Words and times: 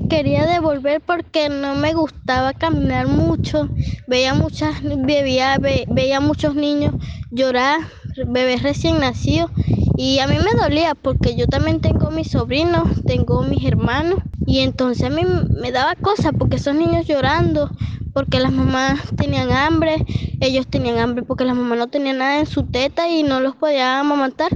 quería 0.00 0.46
devolver 0.46 1.00
porque 1.00 1.48
no 1.48 1.74
me 1.74 1.94
gustaba 1.94 2.52
caminar 2.52 3.06
mucho. 3.06 3.68
Veía 4.06 4.34
muchas, 4.34 4.82
veía, 4.82 5.58
veía 5.58 6.20
muchos 6.20 6.54
niños 6.54 6.94
llorar, 7.30 7.80
bebés 8.26 8.62
recién 8.62 9.00
nacidos. 9.00 9.50
Y 9.96 10.18
a 10.18 10.26
mí 10.26 10.36
me 10.38 10.60
dolía 10.60 10.94
porque 10.94 11.36
yo 11.36 11.46
también 11.46 11.80
tengo 11.80 12.10
mis 12.10 12.30
sobrinos, 12.30 12.88
tengo 13.06 13.42
mis 13.42 13.64
hermanos. 13.64 14.20
Y 14.46 14.60
entonces 14.60 15.04
a 15.04 15.10
mí 15.10 15.22
me 15.24 15.72
daba 15.72 15.94
cosas 15.96 16.32
porque 16.38 16.56
esos 16.56 16.74
niños 16.74 17.06
llorando, 17.06 17.70
porque 18.12 18.40
las 18.40 18.52
mamás 18.52 19.00
tenían 19.16 19.50
hambre, 19.50 20.04
ellos 20.40 20.66
tenían 20.68 20.98
hambre 20.98 21.24
porque 21.24 21.44
las 21.44 21.56
mamás 21.56 21.78
no 21.78 21.88
tenían 21.88 22.18
nada 22.18 22.38
en 22.38 22.46
su 22.46 22.64
teta 22.64 23.08
y 23.08 23.22
no 23.22 23.40
los 23.40 23.56
podían 23.56 24.00
amamantar. 24.00 24.50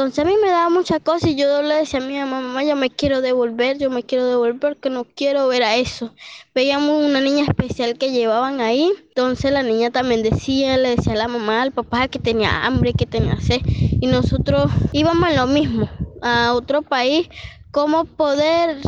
Entonces 0.00 0.24
a 0.24 0.28
mí 0.28 0.34
me 0.42 0.48
daba 0.48 0.70
mucha 0.70 0.98
cosa 0.98 1.28
y 1.28 1.36
yo 1.36 1.60
le 1.60 1.74
decía 1.74 2.00
a 2.00 2.02
mi 2.02 2.18
mamá, 2.18 2.64
yo 2.64 2.74
me 2.74 2.88
quiero 2.88 3.20
devolver, 3.20 3.76
yo 3.76 3.90
me 3.90 4.02
quiero 4.02 4.26
devolver 4.26 4.58
porque 4.58 4.88
no 4.88 5.04
quiero 5.04 5.46
ver 5.46 5.62
a 5.62 5.76
eso. 5.76 6.14
Veíamos 6.54 7.04
una 7.04 7.20
niña 7.20 7.44
especial 7.44 7.98
que 7.98 8.10
llevaban 8.10 8.62
ahí, 8.62 8.90
entonces 9.08 9.52
la 9.52 9.62
niña 9.62 9.90
también 9.90 10.22
decía, 10.22 10.78
le 10.78 10.96
decía 10.96 11.12
a 11.12 11.16
la 11.16 11.28
mamá, 11.28 11.60
al 11.60 11.72
papá 11.72 12.08
que 12.08 12.18
tenía 12.18 12.64
hambre, 12.64 12.94
que 12.94 13.04
tenía 13.04 13.38
sed. 13.42 13.60
Y 13.66 14.06
nosotros 14.06 14.72
íbamos 14.92 15.28
a 15.28 15.34
lo 15.34 15.46
mismo, 15.46 15.90
a 16.22 16.54
otro 16.54 16.80
país, 16.80 17.28
cómo 17.70 18.06
poder 18.06 18.78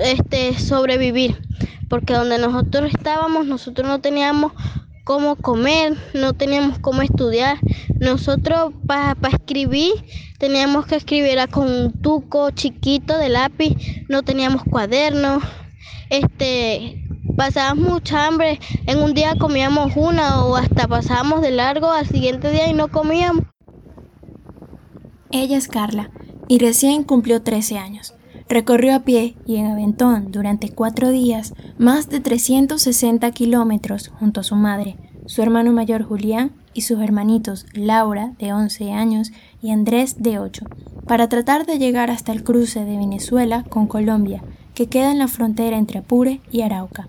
este, 0.00 0.56
sobrevivir, 0.60 1.42
porque 1.88 2.14
donde 2.14 2.38
nosotros 2.38 2.92
estábamos 2.96 3.46
nosotros 3.46 3.88
no 3.88 4.00
teníamos 4.00 4.52
cómo 5.04 5.36
comer, 5.36 5.96
no 6.14 6.34
teníamos 6.34 6.78
cómo 6.78 7.02
estudiar. 7.02 7.58
Nosotros 8.00 8.72
para 8.86 9.16
escribir 9.30 9.92
teníamos 10.38 10.86
que 10.86 10.96
escribir 10.96 11.38
con 11.50 11.70
un 11.70 11.92
tuco 11.92 12.50
chiquito 12.50 13.16
de 13.18 13.28
lápiz, 13.28 13.76
no 14.08 14.22
teníamos 14.22 14.62
cuadernos, 14.64 15.42
este, 16.10 17.04
pasábamos 17.36 17.88
mucha 17.88 18.26
hambre, 18.26 18.60
en 18.86 18.98
un 18.98 19.14
día 19.14 19.34
comíamos 19.38 19.92
una 19.96 20.44
o 20.44 20.56
hasta 20.56 20.88
pasábamos 20.88 21.42
de 21.42 21.50
largo 21.50 21.90
al 21.90 22.06
siguiente 22.06 22.50
día 22.50 22.68
y 22.68 22.74
no 22.74 22.88
comíamos. 22.88 23.44
Ella 25.30 25.56
es 25.56 25.68
Carla 25.68 26.10
y 26.48 26.58
recién 26.58 27.04
cumplió 27.04 27.42
13 27.42 27.78
años. 27.78 28.14
Recorrió 28.52 28.94
a 28.94 28.98
pie 29.00 29.34
y 29.46 29.56
en 29.56 29.64
aventón 29.64 30.30
durante 30.30 30.68
cuatro 30.68 31.08
días 31.08 31.54
más 31.78 32.10
de 32.10 32.20
360 32.20 33.30
kilómetros 33.30 34.08
junto 34.08 34.40
a 34.40 34.42
su 34.42 34.56
madre, 34.56 34.98
su 35.24 35.40
hermano 35.40 35.72
mayor 35.72 36.02
Julián 36.02 36.52
y 36.74 36.82
sus 36.82 37.00
hermanitos 37.00 37.64
Laura, 37.72 38.34
de 38.38 38.52
11 38.52 38.92
años, 38.92 39.32
y 39.62 39.70
Andrés, 39.70 40.22
de 40.22 40.38
8, 40.38 40.66
para 41.06 41.30
tratar 41.30 41.64
de 41.64 41.78
llegar 41.78 42.10
hasta 42.10 42.32
el 42.32 42.44
cruce 42.44 42.84
de 42.84 42.98
Venezuela 42.98 43.64
con 43.70 43.86
Colombia, 43.86 44.42
que 44.74 44.86
queda 44.86 45.12
en 45.12 45.18
la 45.18 45.28
frontera 45.28 45.78
entre 45.78 46.00
Apure 46.00 46.42
y 46.50 46.60
Arauca. 46.60 47.08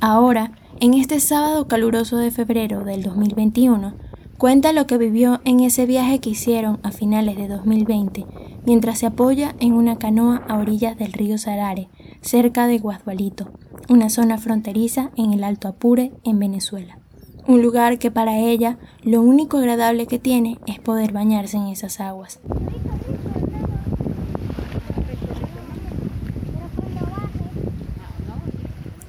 Ahora, 0.00 0.52
en 0.80 0.92
este 0.92 1.18
sábado 1.18 1.66
caluroso 1.66 2.18
de 2.18 2.30
febrero 2.30 2.84
del 2.84 3.02
2021, 3.02 3.94
cuenta 4.36 4.74
lo 4.74 4.86
que 4.86 4.98
vivió 4.98 5.40
en 5.46 5.60
ese 5.60 5.86
viaje 5.86 6.18
que 6.18 6.28
hicieron 6.28 6.78
a 6.82 6.90
finales 6.90 7.38
de 7.38 7.48
2020 7.48 8.26
mientras 8.66 8.98
se 8.98 9.06
apoya 9.06 9.54
en 9.60 9.74
una 9.74 9.98
canoa 9.98 10.42
a 10.48 10.58
orillas 10.58 10.96
del 10.96 11.12
río 11.12 11.38
Sarare, 11.38 11.88
cerca 12.20 12.66
de 12.66 12.78
Guasdualito, 12.78 13.50
una 13.88 14.08
zona 14.08 14.38
fronteriza 14.38 15.10
en 15.16 15.32
el 15.32 15.44
Alto 15.44 15.68
Apure, 15.68 16.12
en 16.24 16.38
Venezuela. 16.38 16.98
Un 17.46 17.62
lugar 17.62 17.98
que 17.98 18.10
para 18.10 18.38
ella 18.38 18.78
lo 19.02 19.20
único 19.20 19.58
agradable 19.58 20.06
que 20.06 20.18
tiene 20.18 20.58
es 20.66 20.78
poder 20.78 21.12
bañarse 21.12 21.58
en 21.58 21.66
esas 21.66 22.00
aguas. 22.00 22.40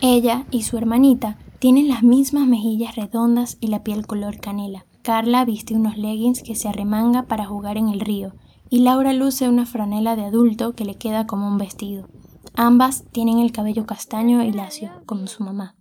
Ella 0.02 0.46
y 0.52 0.64
su 0.64 0.78
hermanita 0.78 1.38
tienen 1.60 1.88
las 1.88 2.04
mismas 2.04 2.46
mejillas 2.46 2.96
redondas 2.96 3.58
y 3.62 3.68
la 3.68 3.84
piel 3.84 4.06
color 4.06 4.40
canela. 4.40 4.86
Carla 5.02 5.46
viste 5.46 5.74
unos 5.74 5.98
leggings 5.98 6.44
que 6.44 6.56
se 6.56 6.68
arremanga 6.68 7.24
para 7.24 7.46
jugar 7.46 7.78
en 7.78 7.90
el 7.90 8.02
río 8.02 8.34
y 8.76 8.80
Laura 8.80 9.14
luce 9.14 9.48
una 9.48 9.66
franela 9.66 10.18
de 10.18 10.26
adulto 10.26 10.76
que 10.76 10.84
le 10.84 10.96
queda 10.96 11.26
como 11.26 11.48
un 11.48 11.58
vestido. 11.58 12.10
Ambas 12.56 13.06
tienen 13.14 13.40
el 13.40 13.54
cabello 13.54 13.86
castaño 13.86 14.44
y 14.44 14.52
lacio, 14.52 14.92
como 15.06 15.28
su 15.28 15.46
mamá. 15.46 15.78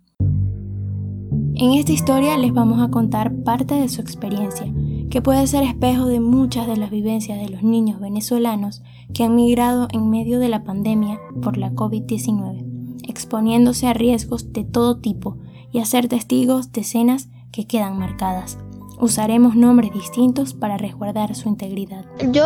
En 1.55 1.73
esta 1.73 1.91
historia 1.91 2.37
les 2.37 2.53
vamos 2.53 2.81
a 2.81 2.89
contar 2.89 3.35
parte 3.43 3.75
de 3.75 3.89
su 3.89 3.99
experiencia, 3.99 4.73
que 5.09 5.21
puede 5.21 5.45
ser 5.45 5.63
espejo 5.63 6.05
de 6.05 6.21
muchas 6.21 6.67
de 6.67 6.77
las 6.77 6.89
vivencias 6.89 7.37
de 7.37 7.49
los 7.49 7.63
niños 7.63 7.99
venezolanos 7.99 8.81
que 9.13 9.25
han 9.25 9.35
migrado 9.35 9.89
en 9.91 10.09
medio 10.09 10.39
de 10.39 10.47
la 10.47 10.63
pandemia 10.63 11.19
por 11.41 11.57
la 11.57 11.73
COVID-19, 11.73 13.01
exponiéndose 13.09 13.87
a 13.87 13.93
riesgos 13.93 14.53
de 14.53 14.63
todo 14.63 14.99
tipo 14.99 15.37
y 15.69 15.79
a 15.79 15.85
ser 15.85 16.07
testigos 16.07 16.71
de 16.71 16.79
escenas 16.79 17.27
que 17.51 17.67
quedan 17.67 17.99
marcadas. 17.99 18.57
Usaremos 18.99 19.55
nombres 19.55 19.91
distintos 19.91 20.53
para 20.53 20.77
resguardar 20.77 21.35
su 21.35 21.49
integridad. 21.49 22.05
Yo 22.31 22.45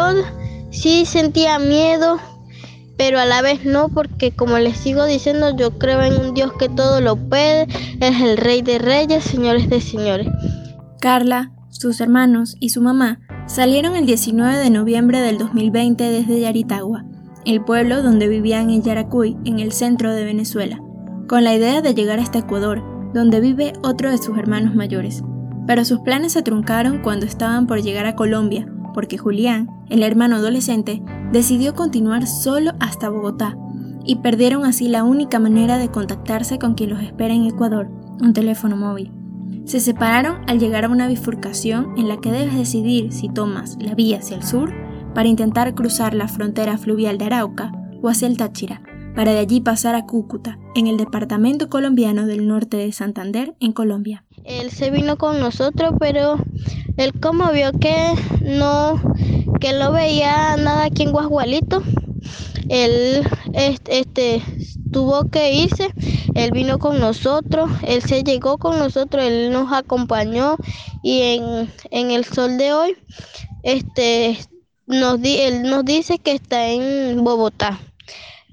sí 0.71 1.05
sentía 1.05 1.59
miedo, 1.59 2.17
pero 2.97 3.19
a 3.19 3.25
la 3.25 3.41
vez 3.41 3.65
no, 3.65 3.89
porque 3.89 4.31
como 4.31 4.57
les 4.57 4.77
sigo 4.77 5.05
diciendo, 5.05 5.55
yo 5.55 5.77
creo 5.77 6.01
en 6.01 6.19
un 6.19 6.33
Dios 6.33 6.51
que 6.53 6.67
todo 6.67 7.01
lo 7.01 7.15
puede, 7.15 7.67
es 7.99 8.21
el 8.21 8.37
Rey 8.37 8.61
de 8.61 8.79
Reyes, 8.79 9.23
Señores 9.23 9.69
de 9.69 9.79
Señores. 9.79 10.27
Carla, 10.99 11.51
sus 11.69 12.01
hermanos 12.01 12.57
y 12.59 12.69
su 12.69 12.81
mamá 12.81 13.19
salieron 13.47 13.95
el 13.95 14.05
19 14.05 14.57
de 14.57 14.69
noviembre 14.69 15.19
del 15.19 15.37
2020 15.37 16.03
desde 16.03 16.41
Yaritagua, 16.41 17.05
el 17.45 17.63
pueblo 17.63 18.01
donde 18.01 18.27
vivían 18.27 18.69
en 18.71 18.81
Yaracuy, 18.81 19.37
en 19.45 19.59
el 19.59 19.71
centro 19.71 20.13
de 20.13 20.25
Venezuela, 20.25 20.81
con 21.27 21.43
la 21.43 21.53
idea 21.53 21.81
de 21.81 21.93
llegar 21.93 22.19
hasta 22.19 22.39
Ecuador, 22.39 22.83
donde 23.13 23.39
vive 23.39 23.73
otro 23.83 24.09
de 24.09 24.17
sus 24.17 24.37
hermanos 24.37 24.75
mayores 24.75 25.23
pero 25.69 25.85
sus 25.85 25.99
planes 25.99 26.33
se 26.33 26.41
truncaron 26.41 27.03
cuando 27.03 27.27
estaban 27.27 27.67
por 27.67 27.79
llegar 27.79 28.07
a 28.07 28.15
Colombia, 28.15 28.67
porque 28.95 29.19
Julián, 29.19 29.69
el 29.89 30.01
hermano 30.01 30.37
adolescente, 30.37 31.03
decidió 31.31 31.75
continuar 31.75 32.25
solo 32.25 32.71
hasta 32.79 33.07
Bogotá, 33.07 33.55
y 34.03 34.15
perdieron 34.15 34.65
así 34.65 34.87
la 34.87 35.03
única 35.03 35.37
manera 35.37 35.77
de 35.77 35.89
contactarse 35.89 36.57
con 36.57 36.73
quien 36.73 36.89
los 36.89 37.03
espera 37.03 37.35
en 37.35 37.45
Ecuador, 37.45 37.87
un 38.19 38.33
teléfono 38.33 38.77
móvil. 38.77 39.11
Se 39.65 39.79
separaron 39.79 40.37
al 40.47 40.57
llegar 40.57 40.85
a 40.85 40.89
una 40.89 41.07
bifurcación 41.07 41.93
en 41.99 42.07
la 42.07 42.17
que 42.17 42.31
debes 42.31 42.55
decidir 42.55 43.13
si 43.13 43.29
tomas 43.29 43.77
la 43.79 43.93
vía 43.93 44.17
hacia 44.17 44.37
el 44.37 44.43
sur 44.43 44.73
para 45.13 45.29
intentar 45.29 45.75
cruzar 45.75 46.15
la 46.15 46.27
frontera 46.27 46.79
fluvial 46.79 47.19
de 47.19 47.25
Arauca 47.25 47.71
o 48.01 48.09
hacia 48.09 48.27
el 48.27 48.37
Táchira, 48.37 48.81
para 49.15 49.33
de 49.33 49.39
allí 49.39 49.61
pasar 49.61 49.95
a 49.95 50.05
Cúcuta, 50.05 50.59
en 50.75 50.87
el 50.87 50.97
departamento 50.97 51.69
colombiano 51.69 52.25
del 52.25 52.47
norte 52.47 52.77
de 52.77 52.91
Santander, 52.91 53.55
en 53.59 53.73
Colombia. 53.73 54.25
Él 54.45 54.71
se 54.71 54.91
vino 54.91 55.17
con 55.17 55.39
nosotros, 55.39 55.93
pero 55.99 56.37
él 56.97 57.13
como 57.19 57.51
vio 57.51 57.71
que 57.73 58.13
no, 58.41 59.01
que 59.59 59.73
no 59.73 59.91
veía 59.91 60.57
nada 60.57 60.85
aquí 60.85 61.03
en 61.03 61.11
Guasgualito, 61.11 61.83
él 62.69 63.27
este, 63.53 64.41
tuvo 64.91 65.29
que 65.29 65.53
irse, 65.53 65.89
él 66.35 66.51
vino 66.51 66.79
con 66.79 66.99
nosotros, 66.99 67.69
él 67.83 68.01
se 68.01 68.23
llegó 68.23 68.57
con 68.57 68.79
nosotros, 68.79 69.23
él 69.23 69.51
nos 69.51 69.71
acompañó 69.73 70.55
y 71.03 71.21
en, 71.21 71.69
en 71.91 72.11
el 72.11 72.25
sol 72.25 72.57
de 72.57 72.73
hoy, 72.73 72.97
este, 73.63 74.37
nos 74.87 75.19
él 75.23 75.63
nos 75.63 75.85
dice 75.85 76.17
que 76.17 76.31
está 76.31 76.69
en 76.69 77.23
Bogotá 77.23 77.79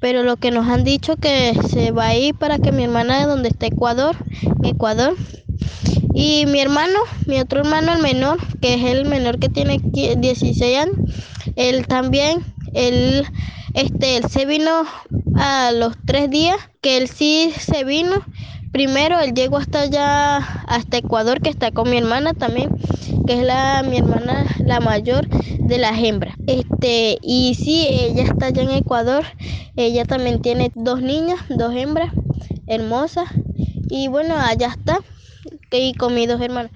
pero 0.07 0.23
lo 0.23 0.37
que 0.37 0.53
nos 0.53 0.69
han 0.69 0.85
dicho 0.85 1.17
que 1.17 1.53
se 1.69 1.91
va 1.91 2.07
a 2.07 2.15
ir 2.15 2.37
para 2.37 2.61
que 2.61 2.71
mi 2.71 2.85
hermana 2.85 3.19
de 3.19 3.27
donde 3.27 3.49
está 3.49 3.67
Ecuador, 3.67 4.15
Ecuador, 4.63 5.17
y 6.15 6.45
mi 6.47 6.61
hermano, 6.61 6.97
mi 7.27 7.41
otro 7.41 7.63
hermano, 7.63 7.93
el 7.93 8.01
menor, 8.01 8.39
que 8.63 8.75
es 8.75 8.85
el 8.85 9.07
menor 9.07 9.41
que 9.41 9.49
tiene 9.49 9.81
16 9.83 10.63
años, 10.77 10.95
él 11.57 11.89
también, 11.89 12.39
él, 12.73 13.27
este, 13.75 14.19
él 14.19 14.31
se 14.31 14.47
vino 14.47 14.85
a 15.35 15.73
los 15.73 15.97
tres 16.07 16.31
días, 16.31 16.57
que 16.83 16.99
él 16.99 17.09
sí 17.09 17.53
se 17.59 17.83
vino. 17.83 18.23
Primero 18.73 19.21
él 19.21 19.33
llegó 19.35 19.57
hasta 19.57 19.83
allá, 19.83 20.37
hasta 20.37 20.99
Ecuador, 20.99 21.41
que 21.41 21.51
está 21.51 21.71
con 21.71 21.91
mi 21.91 21.99
hermana 21.99 22.35
también, 22.35 22.71
que 23.27 23.35
es 23.35 23.45
la, 23.45 23.83
mi 23.89 23.99
hermana, 23.99 24.47
la 24.65 24.81
mayor 24.81 25.29
de 25.29 25.79
las 25.79 25.99
hembras. 25.99 26.35
Este, 26.47 27.19
y 27.23 27.55
sí, 27.55 27.87
ella 27.89 28.25
está 28.25 28.47
allá 28.47 28.63
en 28.63 28.71
Ecuador. 28.71 29.25
Ella 29.77 30.05
también 30.05 30.43
tiene 30.43 30.73
dos 30.75 31.01
niñas, 31.01 31.41
dos 31.49 31.75
hembras 31.75 32.13
hermosas. 32.67 33.29
Y 33.89 34.09
bueno, 34.09 34.35
allá 34.37 34.69
está 34.69 34.99
y 35.77 35.95
con 35.95 36.15
mis 36.15 36.29
dos 36.29 36.41
hermanos. 36.41 36.71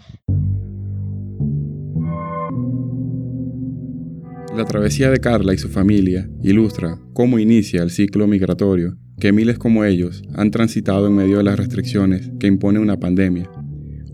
La 4.54 4.64
travesía 4.64 5.10
de 5.10 5.19
Carla 5.19 5.54
y 5.54 5.58
su 5.58 5.69
familia 5.69 6.28
ilustra 6.42 6.98
cómo 7.12 7.38
inicia 7.38 7.82
el 7.82 7.90
ciclo 7.90 8.26
migratorio 8.26 8.96
que 9.20 9.32
miles 9.32 9.58
como 9.58 9.84
ellos 9.84 10.22
han 10.34 10.50
transitado 10.50 11.06
en 11.06 11.14
medio 11.14 11.37
de 11.37 11.44
las 11.44 11.58
restricciones 11.58 12.31
que 12.40 12.46
impone 12.46 12.81
una 12.81 12.99
pandemia, 12.99 13.50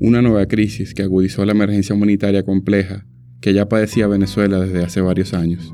una 0.01 0.21
nueva 0.21 0.47
crisis 0.47 0.93
que 0.93 1.03
agudizó 1.03 1.45
la 1.47 1.53
emergencia 1.53 1.95
humanitaria 1.95 2.43
compleja 2.43 3.07
que 3.41 3.55
ya 3.55 3.69
padecía 3.69 4.09
Venezuela 4.09 4.59
desde 4.59 4.85
hace 4.85 5.01
varios 5.01 5.33
años. 5.33 5.73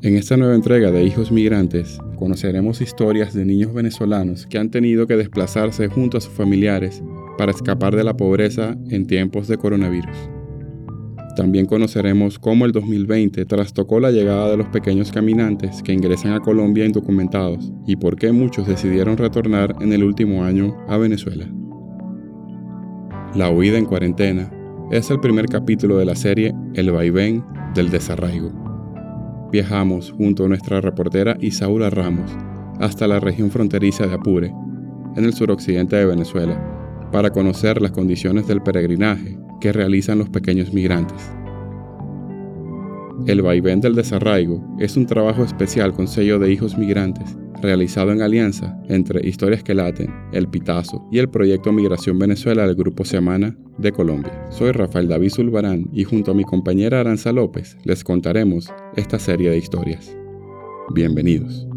En 0.00 0.14
esta 0.14 0.36
nueva 0.36 0.54
entrega 0.54 0.92
de 0.92 1.02
Hijos 1.02 1.32
Migrantes 1.32 1.98
conoceremos 2.16 2.80
historias 2.80 3.34
de 3.34 3.44
niños 3.44 3.74
venezolanos 3.74 4.46
que 4.46 4.58
han 4.58 4.70
tenido 4.70 5.08
que 5.08 5.16
desplazarse 5.16 5.88
junto 5.88 6.16
a 6.16 6.20
sus 6.20 6.32
familiares 6.32 7.02
para 7.36 7.50
escapar 7.50 7.96
de 7.96 8.04
la 8.04 8.16
pobreza 8.16 8.76
en 8.90 9.06
tiempos 9.06 9.48
de 9.48 9.58
coronavirus. 9.58 10.37
También 11.36 11.66
conoceremos 11.66 12.38
cómo 12.38 12.64
el 12.64 12.72
2020 12.72 13.44
trastocó 13.44 14.00
la 14.00 14.10
llegada 14.10 14.50
de 14.50 14.56
los 14.56 14.68
pequeños 14.68 15.12
caminantes 15.12 15.82
que 15.82 15.92
ingresan 15.92 16.32
a 16.32 16.40
Colombia 16.40 16.84
indocumentados 16.84 17.72
y 17.86 17.96
por 17.96 18.16
qué 18.16 18.32
muchos 18.32 18.66
decidieron 18.66 19.16
retornar 19.16 19.76
en 19.80 19.92
el 19.92 20.02
último 20.02 20.44
año 20.44 20.76
a 20.88 20.96
Venezuela. 20.96 21.48
La 23.34 23.50
huida 23.50 23.78
en 23.78 23.84
cuarentena 23.84 24.50
es 24.90 25.10
el 25.10 25.20
primer 25.20 25.46
capítulo 25.46 25.98
de 25.98 26.06
la 26.06 26.16
serie 26.16 26.54
El 26.74 26.90
vaivén 26.90 27.44
del 27.74 27.90
desarraigo 27.90 28.68
viajamos 29.50 30.12
junto 30.12 30.44
a 30.44 30.48
nuestra 30.48 30.80
reportera 30.80 31.36
Isaura 31.40 31.90
Ramos 31.90 32.30
hasta 32.80 33.06
la 33.06 33.18
región 33.18 33.50
fronteriza 33.50 34.06
de 34.06 34.14
Apure, 34.14 34.54
en 35.16 35.24
el 35.24 35.32
suroccidente 35.32 35.96
de 35.96 36.06
Venezuela, 36.06 37.08
para 37.10 37.30
conocer 37.30 37.82
las 37.82 37.90
condiciones 37.90 38.46
del 38.46 38.62
peregrinaje 38.62 39.38
que 39.60 39.72
realizan 39.72 40.18
los 40.18 40.28
pequeños 40.28 40.72
migrantes. 40.72 41.30
El 43.26 43.42
vaivén 43.42 43.80
del 43.80 43.94
desarraigo 43.94 44.64
es 44.78 44.96
un 44.96 45.06
trabajo 45.06 45.42
especial 45.42 45.92
con 45.92 46.06
sello 46.06 46.38
de 46.38 46.52
hijos 46.52 46.78
migrantes 46.78 47.36
realizado 47.62 48.12
en 48.12 48.22
alianza 48.22 48.78
entre 48.88 49.26
Historias 49.26 49.62
que 49.62 49.74
Laten, 49.74 50.14
El 50.32 50.48
Pitazo 50.48 51.06
y 51.10 51.18
el 51.18 51.28
proyecto 51.28 51.72
Migración 51.72 52.18
Venezuela 52.18 52.66
del 52.66 52.76
Grupo 52.76 53.04
Semana 53.04 53.56
de 53.78 53.92
Colombia. 53.92 54.46
Soy 54.50 54.72
Rafael 54.72 55.08
David 55.08 55.30
Zulbarán 55.30 55.88
y 55.92 56.04
junto 56.04 56.32
a 56.32 56.34
mi 56.34 56.44
compañera 56.44 57.00
Aranza 57.00 57.32
López 57.32 57.76
les 57.84 58.04
contaremos 58.04 58.72
esta 58.96 59.18
serie 59.18 59.50
de 59.50 59.58
historias. 59.58 60.16
Bienvenidos. 60.94 61.68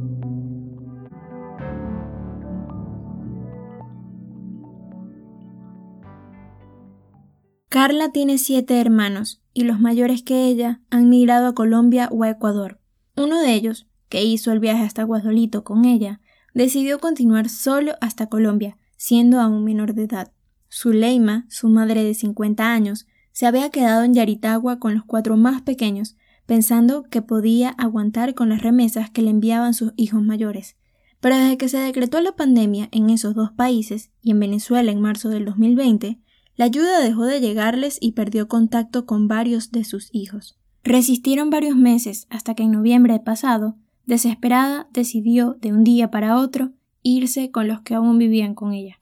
Carla 7.72 8.12
tiene 8.12 8.38
siete 8.38 8.82
hermanos 8.82 9.42
y 9.54 9.64
los 9.64 9.80
mayores 9.80 10.24
que 10.24 10.46
ella 10.48 10.82
han 10.90 11.08
migrado 11.08 11.48
a 11.48 11.56
Colombia 11.56 12.10
o 12.12 12.24
a 12.24 12.30
Ecuador. 12.30 12.82
Uno 13.16 13.40
de 13.40 13.54
ellos, 13.54 13.88
que 14.10 14.26
hizo 14.26 14.52
el 14.52 14.60
viaje 14.60 14.84
hasta 14.84 15.06
Guadolito 15.06 15.64
con 15.64 15.86
ella, 15.86 16.20
decidió 16.54 17.00
continuar 17.00 17.48
solo 17.48 17.94
hasta 18.02 18.28
Colombia, 18.28 18.78
siendo 18.98 19.40
aún 19.40 19.64
menor 19.64 19.94
de 19.94 20.04
edad. 20.04 20.34
Zuleima, 20.70 21.46
su 21.48 21.70
madre 21.70 22.04
de 22.04 22.14
50 22.14 22.74
años, 22.74 23.08
se 23.32 23.46
había 23.46 23.70
quedado 23.70 24.04
en 24.04 24.16
Yaritagua 24.16 24.78
con 24.78 24.94
los 24.94 25.06
cuatro 25.06 25.38
más 25.38 25.62
pequeños, 25.62 26.18
pensando 26.46 27.04
que 27.04 27.22
podía 27.22 27.70
aguantar 27.70 28.34
con 28.34 28.50
las 28.50 28.62
remesas 28.62 29.10
que 29.10 29.22
le 29.22 29.30
enviaban 29.30 29.74
sus 29.74 29.94
hijos 29.96 30.22
mayores. 30.22 30.76
Pero 31.22 31.38
desde 31.38 31.58
que 31.58 31.70
se 31.70 31.78
decretó 31.78 32.20
la 32.20 32.36
pandemia 32.36 32.90
en 32.92 33.10
esos 33.10 33.34
dos 33.34 33.54
países 33.54 34.12
y 34.22 34.32
en 34.32 34.42
Venezuela 34.42 34.92
en 34.92 35.00
marzo 35.00 35.30
del 35.30 35.46
2020, 35.46 36.20
la 36.62 36.66
ayuda 36.66 37.00
dejó 37.00 37.26
de 37.26 37.40
llegarles 37.40 37.98
y 38.00 38.12
perdió 38.12 38.48
contacto 38.48 39.08
con 39.08 39.28
varios 39.28 39.72
de 39.72 39.84
sus 39.84 40.10
hijos. 40.14 40.60
Resistieron 40.84 41.50
varios 41.50 41.76
meses 41.76 42.28
hasta 42.30 42.54
que 42.54 42.62
en 42.62 42.72
noviembre 42.72 43.20
pasado 43.20 43.78
Desesperada, 44.06 44.88
decidió 44.94 45.58
de 45.60 45.74
un 45.74 45.84
día 45.84 46.12
para 46.12 46.38
otro 46.38 46.70
irse 47.02 47.50
con 47.50 47.68
los 47.68 47.82
que 47.82 47.96
aún 47.96 48.20
vivían 48.20 48.54
con 48.54 48.74
ella. 48.74 49.00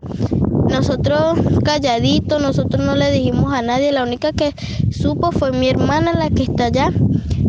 Nosotros 0.70 1.38
calladitos, 1.66 2.42
nosotros 2.42 2.86
no 2.86 2.96
le 2.96 3.12
dijimos 3.12 3.54
a 3.54 3.62
nadie, 3.62 3.92
la 3.92 4.04
única 4.04 4.32
que 4.32 4.54
supo 4.90 5.34
fue 5.34 5.52
mi 5.52 5.68
hermana, 5.68 6.14
la 6.14 6.30
que 6.30 6.44
está 6.44 6.68
allá, 6.68 6.94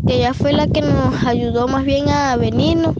que 0.08 0.16
ella 0.16 0.34
fue 0.34 0.52
la 0.52 0.66
que 0.66 0.82
nos 0.82 1.24
ayudó 1.24 1.68
más 1.68 1.84
bien 1.84 2.08
a 2.08 2.34
venirnos. 2.34 2.96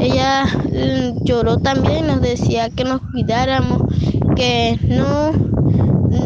Ella 0.00 0.44
mm, 0.44 1.22
lloró 1.22 1.58
también, 1.58 2.08
nos 2.08 2.20
decía 2.20 2.68
que 2.68 2.82
nos 2.82 3.00
cuidáramos, 3.12 3.82
que 4.34 4.76
no 4.88 5.57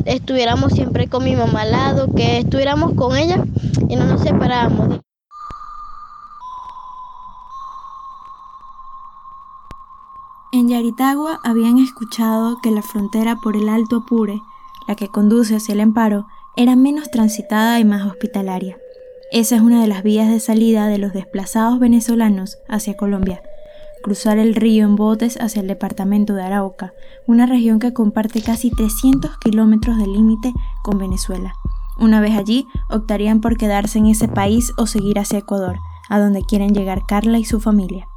estuviéramos 0.04 0.72
siempre 0.72 1.08
con 1.08 1.24
mi 1.24 1.36
mamá 1.36 1.62
al 1.62 1.72
lado, 1.72 2.12
que 2.14 2.38
estuviéramos 2.38 2.94
con 2.94 3.16
ella 3.16 3.44
y 3.88 3.96
no 3.96 4.04
nos 4.06 4.22
separáramos. 4.22 5.00
En 10.52 10.68
Yaritagua 10.68 11.40
habían 11.44 11.78
escuchado 11.78 12.58
que 12.62 12.70
la 12.70 12.82
frontera 12.82 13.36
por 13.36 13.56
el 13.56 13.68
Alto 13.68 13.96
Apure, 13.96 14.42
la 14.86 14.96
que 14.96 15.08
conduce 15.08 15.56
hacia 15.56 15.72
el 15.72 15.80
Emparo, 15.80 16.26
era 16.56 16.76
menos 16.76 17.10
transitada 17.10 17.80
y 17.80 17.84
más 17.84 18.06
hospitalaria. 18.06 18.76
Esa 19.32 19.56
es 19.56 19.62
una 19.62 19.80
de 19.80 19.88
las 19.88 20.02
vías 20.02 20.28
de 20.28 20.40
salida 20.40 20.88
de 20.88 20.98
los 20.98 21.14
desplazados 21.14 21.78
venezolanos 21.78 22.58
hacia 22.68 22.98
Colombia. 22.98 23.42
Cruzar 24.02 24.38
el 24.38 24.54
río 24.54 24.84
en 24.84 24.96
botes 24.96 25.38
hacia 25.40 25.62
el 25.62 25.68
departamento 25.68 26.34
de 26.34 26.42
Arauca, 26.42 26.92
una 27.26 27.46
región 27.46 27.78
que 27.78 27.92
comparte 27.92 28.42
casi 28.42 28.70
300 28.70 29.38
kilómetros 29.38 29.96
de 29.96 30.06
límite 30.06 30.52
con 30.82 30.98
Venezuela. 30.98 31.54
Una 31.98 32.20
vez 32.20 32.36
allí, 32.36 32.66
optarían 32.90 33.40
por 33.40 33.56
quedarse 33.56 33.98
en 33.98 34.06
ese 34.06 34.26
país 34.26 34.72
o 34.76 34.86
seguir 34.86 35.18
hacia 35.20 35.38
Ecuador, 35.38 35.76
a 36.08 36.18
donde 36.18 36.42
quieren 36.42 36.74
llegar 36.74 37.06
Carla 37.06 37.38
y 37.38 37.44
su 37.44 37.60
familia. 37.60 38.08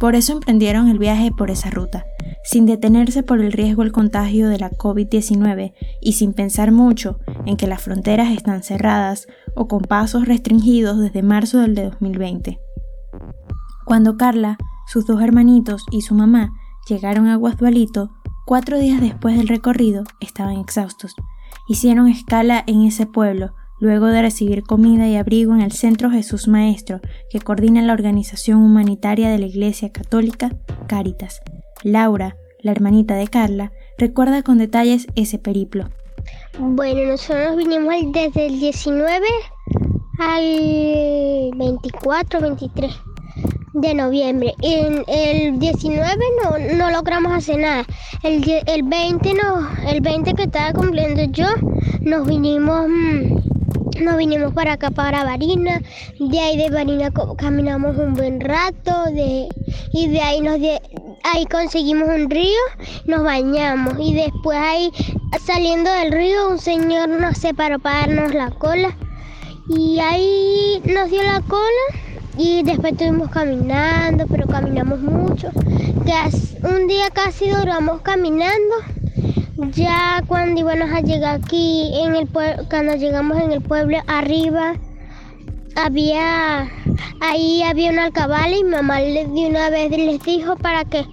Por 0.00 0.14
eso 0.14 0.32
emprendieron 0.32 0.88
el 0.88 0.98
viaje 0.98 1.30
por 1.30 1.50
esa 1.50 1.70
ruta, 1.70 2.04
sin 2.44 2.66
detenerse 2.66 3.22
por 3.22 3.40
el 3.40 3.52
riesgo 3.52 3.82
del 3.82 3.92
contagio 3.92 4.48
de 4.48 4.58
la 4.58 4.70
COVID-19 4.70 5.74
y 6.00 6.12
sin 6.12 6.32
pensar 6.32 6.72
mucho 6.72 7.18
en 7.46 7.56
que 7.56 7.66
las 7.66 7.82
fronteras 7.82 8.32
están 8.32 8.62
cerradas 8.62 9.26
o 9.54 9.68
con 9.68 9.82
pasos 9.82 10.26
restringidos 10.26 10.98
desde 10.98 11.22
marzo 11.22 11.58
del 11.58 11.74
2020. 11.74 12.60
Cuando 13.84 14.16
Carla, 14.16 14.56
sus 14.88 15.04
dos 15.04 15.20
hermanitos 15.20 15.84
y 15.90 16.00
su 16.00 16.14
mamá 16.14 16.54
llegaron 16.88 17.26
a 17.26 17.36
Guasdualito, 17.36 18.10
cuatro 18.46 18.78
días 18.78 19.02
después 19.02 19.36
del 19.36 19.46
recorrido 19.46 20.04
estaban 20.20 20.56
exhaustos. 20.56 21.14
Hicieron 21.68 22.08
escala 22.08 22.64
en 22.66 22.84
ese 22.84 23.04
pueblo 23.04 23.52
luego 23.80 24.06
de 24.06 24.22
recibir 24.22 24.62
comida 24.62 25.06
y 25.06 25.16
abrigo 25.16 25.54
en 25.54 25.60
el 25.60 25.72
Centro 25.72 26.10
Jesús 26.10 26.48
Maestro, 26.48 27.00
que 27.30 27.38
coordina 27.38 27.82
la 27.82 27.92
organización 27.92 28.62
humanitaria 28.62 29.28
de 29.28 29.38
la 29.38 29.46
Iglesia 29.46 29.92
Católica, 29.92 30.50
Cáritas. 30.86 31.42
Laura, 31.84 32.36
la 32.62 32.72
hermanita 32.72 33.14
de 33.14 33.28
Carla, 33.28 33.72
recuerda 33.98 34.42
con 34.42 34.56
detalles 34.56 35.06
ese 35.16 35.38
periplo. 35.38 35.90
Bueno, 36.58 37.10
nosotros 37.10 37.56
vinimos 37.56 37.94
desde 38.12 38.46
el 38.46 38.58
19 38.58 39.26
al 40.18 41.50
24, 41.56 42.40
23 42.40 42.92
de 43.80 43.94
noviembre. 43.94 44.54
En 44.62 45.04
el 45.06 45.58
19 45.58 46.24
no, 46.42 46.76
no 46.76 46.90
logramos 46.90 47.32
hacer 47.32 47.58
nada. 47.58 47.84
El, 48.22 48.42
el 48.66 48.82
20 48.82 49.34
no, 49.34 49.68
el 49.88 50.00
20 50.00 50.34
que 50.34 50.44
estaba 50.44 50.72
cumpliendo 50.72 51.24
yo, 51.24 51.46
nos 52.02 52.26
vinimos 52.26 52.88
mm, 52.88 53.38
nos 54.00 54.16
vinimos 54.16 54.52
para 54.52 54.74
acá, 54.74 54.90
para 54.90 55.24
Barina. 55.24 55.80
De 56.18 56.40
ahí 56.40 56.56
de 56.56 56.70
Barina 56.70 57.10
caminamos 57.36 57.96
un 57.96 58.14
buen 58.14 58.40
rato. 58.40 59.04
De, 59.12 59.48
y 59.92 60.08
de 60.08 60.20
ahí, 60.20 60.40
nos 60.40 60.58
ahí 61.24 61.46
conseguimos 61.46 62.08
un 62.08 62.30
río, 62.30 62.58
nos 63.06 63.22
bañamos. 63.22 63.94
Y 63.98 64.14
después 64.14 64.58
ahí, 64.58 64.90
saliendo 65.44 65.90
del 65.90 66.12
río, 66.12 66.48
un 66.50 66.58
señor 66.58 67.08
nos 67.08 67.38
separó 67.38 67.78
para 67.78 68.06
darnos 68.06 68.34
la 68.34 68.50
cola. 68.50 68.96
Y 69.68 69.98
ahí 70.00 70.80
nos 70.84 71.10
dio 71.10 71.22
la 71.22 71.40
cola. 71.42 72.07
Y 72.38 72.62
después 72.62 72.92
estuvimos 72.92 73.30
caminando, 73.30 74.24
pero 74.28 74.46
caminamos 74.46 75.00
mucho. 75.00 75.50
un 76.62 76.86
día 76.86 77.10
casi 77.12 77.50
duramos 77.50 78.00
caminando. 78.02 78.76
Ya 79.72 80.22
cuando 80.28 80.60
íbamos 80.60 80.88
a 80.90 81.00
llegar 81.00 81.40
aquí, 81.40 81.90
en 82.00 82.14
el 82.14 82.28
cuando 82.28 82.94
llegamos 82.94 83.38
en 83.42 83.50
el 83.50 83.60
pueblo 83.60 83.98
arriba, 84.06 84.74
había 85.74 86.68
ahí 87.20 87.64
había 87.64 87.90
una 87.90 88.04
alcabala 88.04 88.56
y 88.56 88.62
mamá 88.62 88.98
de 88.98 89.46
una 89.48 89.68
vez 89.70 89.90
les 89.90 90.22
dijo 90.22 90.56
para 90.56 90.84
que 90.84 91.06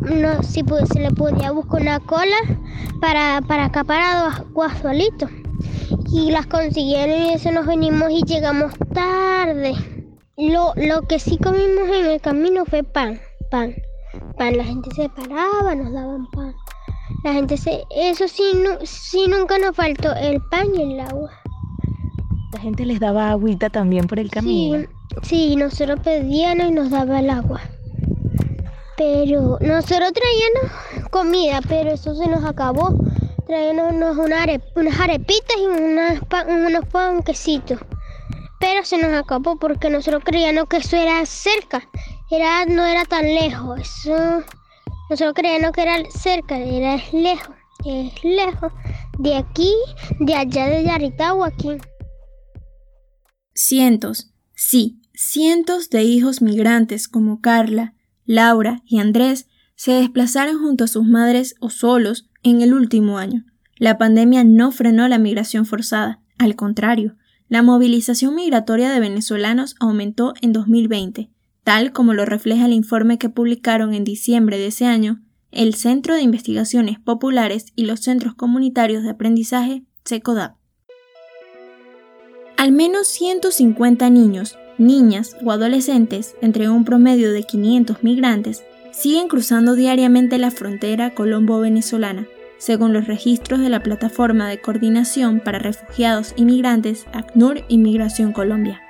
no 0.00 0.42
si 0.42 0.64
se 0.92 1.00
le 1.00 1.10
podía 1.10 1.50
buscar 1.50 1.82
una 1.82 2.00
cola 2.00 2.36
para, 3.02 3.42
para 3.46 3.66
acá 3.66 3.84
para 3.84 4.44
Guasualito. 4.52 5.28
Y 6.10 6.30
las 6.30 6.46
consiguieron 6.46 7.22
y 7.22 7.34
eso 7.34 7.52
nos 7.52 7.66
venimos 7.66 8.10
y 8.10 8.22
llegamos 8.22 8.72
tarde. 8.94 9.74
Lo, 10.36 10.72
lo 10.74 11.02
que 11.02 11.20
sí 11.20 11.38
comimos 11.38 11.88
en 11.88 12.06
el 12.06 12.20
camino 12.20 12.64
fue 12.64 12.82
pan, 12.82 13.20
pan, 13.52 13.72
pan. 14.36 14.56
La 14.56 14.64
gente 14.64 14.90
se 14.96 15.08
paraba, 15.08 15.76
nos 15.76 15.92
daban 15.92 16.28
pan. 16.32 16.52
La 17.22 17.34
gente 17.34 17.56
se... 17.56 17.84
Eso 17.94 18.26
sí, 18.26 18.42
sí 18.82 19.26
nunca 19.28 19.58
nos 19.58 19.76
faltó 19.76 20.12
el 20.14 20.40
pan 20.50 20.74
y 20.74 20.82
el 20.82 21.00
agua. 21.00 21.30
La 22.52 22.58
gente 22.58 22.84
les 22.84 22.98
daba 22.98 23.30
agüita 23.30 23.70
también 23.70 24.08
por 24.08 24.18
el 24.18 24.28
camino. 24.30 24.88
Sí, 25.22 25.50
sí 25.50 25.56
nosotros 25.56 26.00
pedíamos 26.00 26.66
y 26.66 26.70
nos 26.72 26.90
daba 26.90 27.20
el 27.20 27.30
agua. 27.30 27.60
Pero 28.96 29.58
nosotros 29.60 30.12
traíamos 30.12 31.10
comida, 31.10 31.60
pero 31.68 31.92
eso 31.92 32.12
se 32.16 32.26
nos 32.26 32.44
acabó. 32.44 32.98
Traíamos 33.46 34.18
unas, 34.18 35.00
arepitas 35.00 35.56
y 35.58 35.66
unas, 35.66 36.20
unos 36.48 36.84
panquecitos. 36.86 37.78
Pero 38.60 38.84
se 38.84 38.98
nos 38.98 39.12
acabó 39.12 39.56
porque 39.56 39.90
nosotros 39.90 40.22
creíamos 40.24 40.68
que 40.68 40.78
eso 40.78 40.96
era 40.96 41.24
cerca, 41.26 41.88
era, 42.30 42.64
no 42.66 42.84
era 42.84 43.04
tan 43.04 43.24
lejos, 43.24 44.08
nosotros 45.10 45.34
creíamos 45.34 45.72
que 45.72 45.82
era 45.82 45.98
cerca, 46.10 46.58
era 46.58 46.96
lejos, 47.12 47.54
es 47.84 48.24
lejos, 48.24 48.72
de 49.18 49.36
aquí, 49.36 49.72
de 50.20 50.34
allá 50.34 50.66
de 50.66 50.90
aquí. 50.90 51.68
Cientos, 53.54 54.32
sí, 54.54 55.00
cientos 55.14 55.90
de 55.90 56.02
hijos 56.02 56.42
migrantes 56.42 57.08
como 57.08 57.40
Carla, 57.40 57.94
Laura 58.24 58.82
y 58.86 58.98
Andrés 58.98 59.48
se 59.76 59.92
desplazaron 59.92 60.58
junto 60.58 60.84
a 60.84 60.88
sus 60.88 61.04
madres 61.04 61.56
o 61.60 61.70
solos 61.70 62.30
en 62.42 62.62
el 62.62 62.74
último 62.74 63.18
año. 63.18 63.44
La 63.76 63.98
pandemia 63.98 64.44
no 64.44 64.70
frenó 64.70 65.08
la 65.08 65.18
migración 65.18 65.66
forzada, 65.66 66.20
al 66.38 66.56
contrario, 66.56 67.16
la 67.48 67.62
movilización 67.62 68.34
migratoria 68.34 68.90
de 68.90 69.00
venezolanos 69.00 69.76
aumentó 69.80 70.34
en 70.40 70.52
2020, 70.52 71.30
tal 71.62 71.92
como 71.92 72.14
lo 72.14 72.24
refleja 72.24 72.66
el 72.66 72.72
informe 72.72 73.18
que 73.18 73.28
publicaron 73.28 73.94
en 73.94 74.04
diciembre 74.04 74.58
de 74.58 74.68
ese 74.68 74.86
año 74.86 75.20
el 75.54 75.74
Centro 75.74 76.14
de 76.14 76.22
Investigaciones 76.22 76.98
Populares 76.98 77.66
y 77.76 77.84
los 77.84 78.00
Centros 78.00 78.34
Comunitarios 78.34 79.04
de 79.04 79.10
Aprendizaje, 79.10 79.84
SECODAP. 80.04 80.56
Al 82.56 82.72
menos 82.72 83.06
150 83.08 84.10
niños, 84.10 84.58
niñas 84.78 85.36
o 85.44 85.52
adolescentes, 85.52 86.34
entre 86.40 86.68
un 86.68 86.84
promedio 86.84 87.32
de 87.32 87.44
500 87.44 88.02
migrantes, 88.02 88.64
siguen 88.92 89.28
cruzando 89.28 89.74
diariamente 89.74 90.38
la 90.38 90.50
frontera 90.50 91.14
colombo-venezolana, 91.14 92.26
según 92.64 92.94
los 92.94 93.06
registros 93.06 93.60
de 93.60 93.68
la 93.68 93.82
Plataforma 93.82 94.48
de 94.48 94.58
Coordinación 94.58 95.40
para 95.40 95.58
Refugiados 95.58 96.32
y 96.34 96.46
Migrantes 96.46 97.04
ACNUR 97.12 97.62
Inmigración 97.68 98.32
Colombia. 98.32 98.80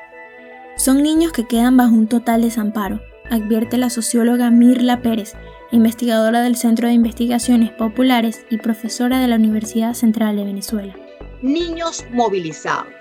Son 0.77 1.03
niños 1.03 1.33
que 1.33 1.49
quedan 1.49 1.77
bajo 1.77 1.93
un 1.93 2.07
total 2.07 2.43
desamparo, 2.43 3.01
advierte 3.29 3.77
la 3.77 3.91
socióloga 3.91 4.53
Mirla 4.53 5.03
Pérez, 5.03 5.33
investigadora 5.73 6.41
del 6.43 6.55
Centro 6.55 6.87
de 6.87 6.95
Investigaciones 6.95 7.73
Populares 7.73 8.47
y 8.49 8.59
profesora 8.59 9.19
de 9.19 9.27
la 9.27 9.35
Universidad 9.35 9.95
Central 9.95 10.37
de 10.37 10.45
Venezuela. 10.45 10.95
Niños 11.43 12.05
movilizados. 12.13 12.95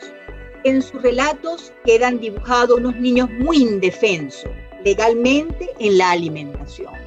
En 0.63 0.82
sus 0.82 1.03
relatos 1.03 1.72
quedan 1.86 2.20
dibujados 2.20 2.80
unos 2.80 2.96
niños 2.96 3.30
muy 3.30 3.58
indefensos 3.58 4.50
legalmente 4.84 5.70
en 5.77 6.00
la 6.00 6.10
alimentación. 6.10 7.02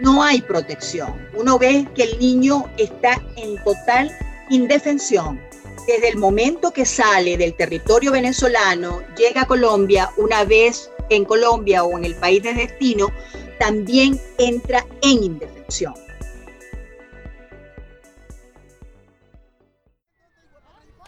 No 0.00 0.22
hay 0.22 0.40
protección. 0.40 1.14
Uno 1.34 1.58
ve 1.58 1.86
que 1.94 2.04
el 2.04 2.18
niño 2.18 2.66
está 2.76 3.20
en 3.36 3.62
total 3.64 4.10
indefensión. 4.48 5.40
Desde 5.86 6.10
el 6.10 6.18
momento 6.18 6.70
que 6.70 6.84
sale 6.84 7.36
del 7.36 7.54
territorio 7.54 8.12
venezolano, 8.12 9.02
llega 9.16 9.42
a 9.42 9.46
Colombia, 9.46 10.10
una 10.16 10.44
vez 10.44 10.90
en 11.10 11.24
Colombia 11.24 11.82
o 11.82 11.98
en 11.98 12.04
el 12.04 12.14
país 12.14 12.42
de 12.42 12.54
destino, 12.54 13.08
también 13.58 14.20
entra 14.38 14.86
en 15.02 15.24
indefensión. 15.24 15.94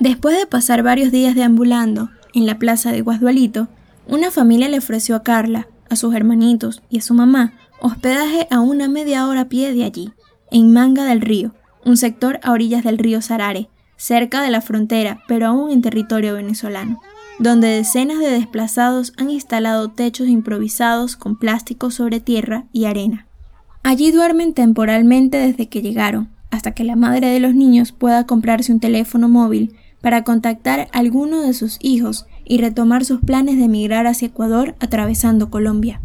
Después 0.01 0.37
de 0.37 0.47
pasar 0.47 0.83
varios 0.83 1.13
días 1.13 1.35
deambulando 1.35 2.09
en 2.35 2.47
la 2.47 2.59
plaza 2.59 2.91
de 2.91 3.03
Guasdualito, 3.03 3.69
una 4.09 4.31
familia 4.31 4.69
le 4.69 4.79
ofreció 4.79 5.15
a 5.15 5.23
Carla, 5.23 5.69
a 5.91 5.97
sus 5.97 6.15
hermanitos 6.15 6.83
y 6.89 6.99
a 6.99 7.03
su 7.03 7.15
mamá 7.15 7.53
hospedaje 7.81 8.47
a 8.51 8.61
una 8.61 8.89
media 8.89 9.27
hora 9.27 9.43
a 9.43 9.49
pie 9.49 9.73
de 9.73 9.85
allí, 9.85 10.13
en 10.51 10.73
Manga 10.73 11.05
del 11.05 11.21
Río, 11.21 11.55
un 11.85 11.97
sector 11.97 12.41
a 12.43 12.53
orillas 12.53 12.85
del 12.85 12.99
río 12.99 13.23
Sarare, 13.23 13.69
cerca 13.97 14.43
de 14.43 14.51
la 14.51 14.61
frontera, 14.61 15.23
pero 15.29 15.47
aún 15.47 15.71
en 15.71 15.83
territorio 15.83 16.35
venezolano, 16.35 17.01
donde 17.39 17.69
decenas 17.69 18.19
de 18.19 18.31
desplazados 18.31 19.13
han 19.17 19.31
instalado 19.31 19.89
techos 19.91 20.29
improvisados 20.29 21.17
con 21.17 21.39
plástico 21.39 21.91
sobre 21.91 22.21
tierra 22.21 22.67
y 22.73 22.85
arena. 22.85 23.27
Allí 23.83 24.11
duermen 24.11 24.53
temporalmente 24.53 25.39
desde 25.39 25.69
que 25.69 25.81
llegaron, 25.81 26.31
hasta 26.51 26.73
que 26.73 26.85
la 26.85 26.97
madre 26.97 27.29
de 27.29 27.41
los 27.41 27.55
niños 27.55 27.93
pueda 27.93 28.27
comprarse 28.27 28.73
un 28.73 28.81
teléfono 28.81 29.29
móvil 29.29 29.75
para 30.03 30.25
contactar 30.25 30.81
a 30.81 30.99
alguno 30.99 31.41
de 31.43 31.55
sus 31.55 31.79
hijos 31.81 32.27
y 32.45 32.59
retomar 32.59 33.05
sus 33.05 33.21
planes 33.21 33.57
de 33.57 33.65
emigrar 33.65 34.07
hacia 34.07 34.29
Ecuador 34.29 34.75
atravesando 34.81 35.51
Colombia. 35.51 36.01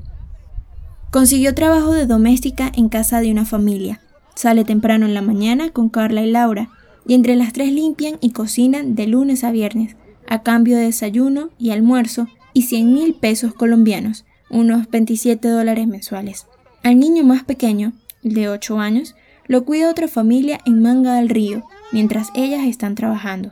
Consiguió 1.12 1.56
trabajo 1.56 1.94
de 1.94 2.06
doméstica 2.06 2.72
en 2.76 2.90
casa 2.90 3.22
de 3.22 3.32
una 3.32 3.46
familia. 3.46 4.02
Sale 4.36 4.66
temprano 4.66 5.06
en 5.06 5.14
la 5.14 5.22
mañana 5.22 5.70
con 5.70 5.90
Carla 5.90 6.22
y 6.22 6.32
Laura, 6.32 6.70
y 7.08 7.14
entre 7.14 7.36
las 7.36 7.54
tres 7.54 7.72
limpian 7.72 8.18
y 8.20 8.32
cocinan 8.32 8.96
de 8.96 9.08
lunes 9.08 9.44
a 9.44 9.52
viernes, 9.52 9.96
a 10.28 10.42
cambio 10.44 10.78
de 10.78 10.86
desayuno 10.86 11.50
y 11.58 11.70
almuerzo 11.70 12.28
y 12.54 12.64
100 12.64 12.94
mil 12.94 13.14
pesos 13.14 13.54
colombianos, 13.54 14.26
unos 14.50 14.90
27 14.90 15.48
dólares 15.48 15.88
mensuales. 15.88 16.48
Al 16.84 17.00
niño 17.00 17.24
más 17.24 17.44
pequeño, 17.44 17.94
de 18.24 18.50
8 18.50 18.80
años, 18.80 19.16
lo 19.48 19.66
cuida 19.66 19.90
otra 19.90 20.08
familia 20.08 20.60
en 20.66 20.82
Manga 20.82 21.16
del 21.16 21.30
Río, 21.30 21.64
mientras 21.92 22.30
ellas 22.36 22.66
están 22.66 22.96
trabajando. 22.96 23.52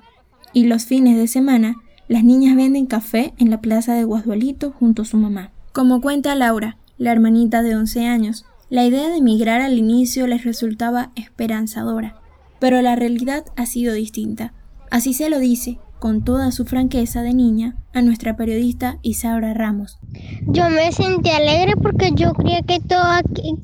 Y 0.54 0.66
los 0.66 0.86
fines 0.86 1.18
de 1.18 1.28
semana 1.28 1.76
las 2.08 2.24
niñas 2.24 2.56
venden 2.56 2.86
café 2.86 3.34
en 3.38 3.50
la 3.50 3.62
plaza 3.62 3.94
de 3.94 4.04
Guasdualito 4.04 4.72
junto 4.72 5.04
a 5.04 5.06
su 5.06 5.18
mamá. 5.18 5.52
Como 5.72 6.02
cuenta 6.02 6.36
Laura, 6.36 6.78
la 7.04 7.12
hermanita 7.12 7.62
de 7.62 7.76
11 7.76 8.08
años, 8.08 8.46
la 8.70 8.86
idea 8.86 9.10
de 9.10 9.18
emigrar 9.18 9.60
al 9.60 9.78
inicio 9.78 10.26
les 10.26 10.46
resultaba 10.46 11.12
esperanzadora, 11.18 12.16
pero 12.60 12.82
la 12.82 12.96
realidad 12.96 13.44
ha 13.58 13.66
sido 13.66 13.94
distinta. 13.94 14.54
Así 14.90 15.14
se 15.14 15.30
lo 15.30 15.40
dice, 15.40 15.80
con 16.00 16.24
toda 16.24 16.54
su 16.54 16.64
franqueza 16.64 17.22
de 17.22 17.34
niña, 17.34 17.76
a 17.94 18.02
nuestra 18.02 18.38
periodista 18.38 19.00
Isaura 19.02 19.54
Ramos. 19.54 20.00
Yo 20.48 20.70
me 20.70 20.94
sentí 20.94 21.30
alegre 21.30 21.74
porque 21.76 22.12
yo 22.16 22.32
creía 22.36 22.62
que 22.62 22.80
todo, 22.80 23.04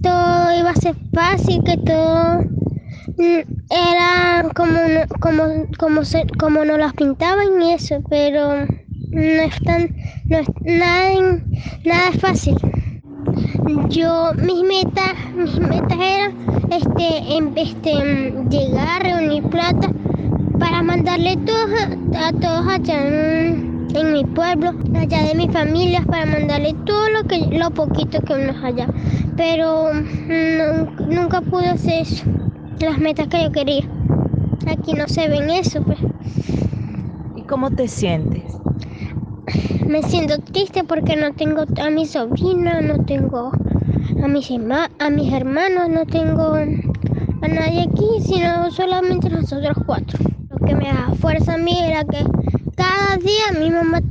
todo 0.03 0.59
iba 0.59 0.71
a 0.71 0.75
ser 0.75 0.97
fácil, 1.13 1.63
que 1.63 1.77
todo 1.77 2.43
era 3.69 4.49
como, 4.53 4.79
como, 5.21 5.43
como, 5.77 6.01
como 6.37 6.65
nos 6.65 6.77
las 6.77 6.93
pintaban 6.93 7.61
y 7.61 7.71
eso, 7.71 8.03
pero 8.09 8.65
no 9.11 9.21
es 9.21 9.63
tan, 9.63 9.95
no 10.25 10.39
es, 10.39 10.47
nada, 10.65 11.41
nada 11.85 12.09
es 12.09 12.19
fácil. 12.19 12.57
Yo, 13.89 14.33
mis 14.35 14.63
metas, 14.63 15.13
mis 15.35 15.59
metas 15.59 15.97
eran 15.99 16.33
este, 16.71 17.61
este, 17.61 18.33
llegar, 18.49 19.03
reunir 19.03 19.43
plata 19.43 19.89
para 20.59 20.83
mandarle 20.83 21.37
todos 21.37 21.69
a, 22.15 22.31
todos 22.33 22.67
allá 22.67 23.07
en, 23.07 23.87
en, 23.95 24.13
mi 24.13 24.23
pueblo, 24.25 24.73
allá 24.95 25.23
de 25.23 25.35
mi 25.35 25.47
familia, 25.49 26.01
para 26.03 26.25
mandarle 26.25 26.75
todo 26.85 27.09
lo 27.09 27.23
que, 27.23 27.57
lo 27.57 27.71
poquito 27.71 28.21
que 28.21 28.33
uno 28.33 28.53
allá. 28.63 28.87
Pero 29.35 29.93
no, 29.93 31.05
nunca 31.07 31.41
pude 31.41 31.69
hacer 31.69 32.01
eso 32.01 32.25
las 32.79 32.97
metas 32.99 33.27
que 33.27 33.43
yo 33.43 33.51
quería. 33.51 33.83
Aquí 34.67 34.93
no 34.93 35.07
se 35.07 35.27
ven 35.27 35.49
eso, 35.49 35.81
pues. 35.83 35.99
¿Y 37.35 37.41
cómo 37.43 37.71
te 37.71 37.87
sientes? 37.87 38.43
Me 39.89 40.03
siento 40.03 40.37
triste 40.37 40.83
porque 40.83 41.15
no 41.15 41.33
tengo 41.33 41.63
a 41.81 41.89
mi 41.89 42.05
sobrina, 42.05 42.79
no 42.79 43.03
tengo 43.05 43.51
a 44.21 44.27
mis, 44.27 44.51
hermanos, 45.31 45.89
no 45.89 46.05
tengo 46.05 46.53
a 46.53 47.47
nadie 47.47 47.87
aquí, 47.89 48.21
sino 48.23 48.69
solamente 48.69 49.31
nosotros 49.31 49.75
cuatro. 49.87 50.19
Lo 50.51 50.63
que 50.63 50.75
me 50.75 50.89
da 50.89 51.11
fuerza 51.19 51.55
a 51.55 51.57
mí 51.57 51.75
era 51.79 52.03
que 52.03 52.23
cada 52.77 53.17
día 53.17 53.59
mi 53.59 53.71
mamá, 53.71 54.01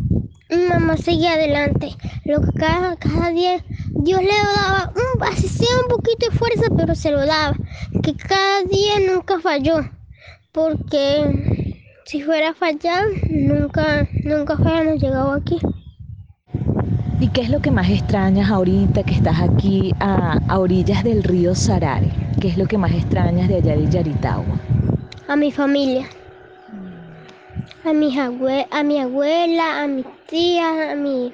mi 0.50 0.66
mamá 0.68 0.96
seguía 0.96 1.34
adelante. 1.34 1.90
Lo 2.24 2.40
que 2.40 2.50
cada, 2.58 2.96
día 3.30 3.64
Dios 4.02 4.20
le 4.20 4.34
daba, 4.34 4.92
un, 4.96 5.22
así 5.22 5.64
un 5.80 5.88
poquito 5.88 6.28
de 6.28 6.36
fuerza, 6.36 6.64
pero 6.76 6.96
se 6.96 7.12
lo 7.12 7.24
daba. 7.24 7.54
Que 8.02 8.16
cada 8.16 8.62
día 8.64 9.12
nunca 9.14 9.38
falló. 9.38 9.88
Porque 10.50 11.47
si 12.08 12.22
fuera 12.22 12.48
a 12.48 12.54
fallar, 12.54 13.04
nunca, 13.28 14.08
nunca 14.24 14.56
fuéramos 14.56 14.98
llegado 14.98 15.30
aquí. 15.32 15.58
¿Y 17.20 17.28
qué 17.28 17.42
es 17.42 17.50
lo 17.50 17.60
que 17.60 17.70
más 17.70 17.90
extrañas 17.90 18.50
ahorita 18.50 19.02
que 19.02 19.12
estás 19.12 19.38
aquí 19.42 19.92
a, 20.00 20.38
a 20.48 20.58
orillas 20.58 21.04
del 21.04 21.22
río 21.22 21.54
Sarare? 21.54 22.10
¿Qué 22.40 22.48
es 22.48 22.56
lo 22.56 22.64
que 22.64 22.78
más 22.78 22.92
extrañas 22.92 23.48
de 23.48 23.56
allá 23.56 23.76
de 23.76 23.90
Yaritagua? 23.90 24.58
A 25.28 25.36
mi 25.36 25.52
familia. 25.52 26.06
A, 27.84 27.92
mis 27.92 28.16
abue 28.16 28.66
a 28.70 28.82
mi 28.82 29.00
abuela, 29.00 29.82
a 29.82 29.86
mis 29.86 30.06
tías, 30.28 30.92
a 30.92 30.94
mi 30.94 31.30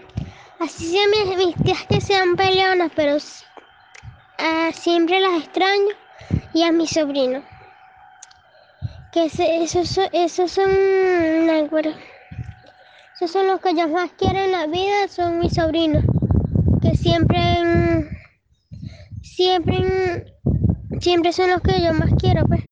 Así 0.59 0.87
sean 0.87 1.39
mis, 1.39 1.55
tías 1.55 1.87
que 1.87 2.01
sean 2.01 2.35
peleonas, 2.35 2.91
pero 2.97 3.15
uh, 3.15 4.73
siempre 4.73 5.21
las 5.21 5.41
extraño. 5.41 5.95
Y 6.53 6.65
a 6.65 6.73
mi 6.73 6.89
sobrino. 6.89 7.45
Que 9.15 9.27
esos, 9.27 10.01
esos 10.13 10.51
son. 10.51 10.71
Esos 13.15 13.31
son 13.31 13.47
los 13.47 13.61
que 13.61 13.73
yo 13.77 13.87
más 13.87 14.11
quiero 14.19 14.41
en 14.41 14.51
la 14.51 14.67
vida, 14.67 15.07
son 15.09 15.39
mis 15.39 15.55
sobrinos. 15.55 16.03
Que 16.83 16.97
siempre. 16.97 17.39
Siempre. 19.23 20.35
Siempre 20.99 21.33
son 21.33 21.51
los 21.51 21.61
que 21.61 21.81
yo 21.81 21.95
más 21.95 22.11
quiero, 22.19 22.45
pues. 22.47 22.65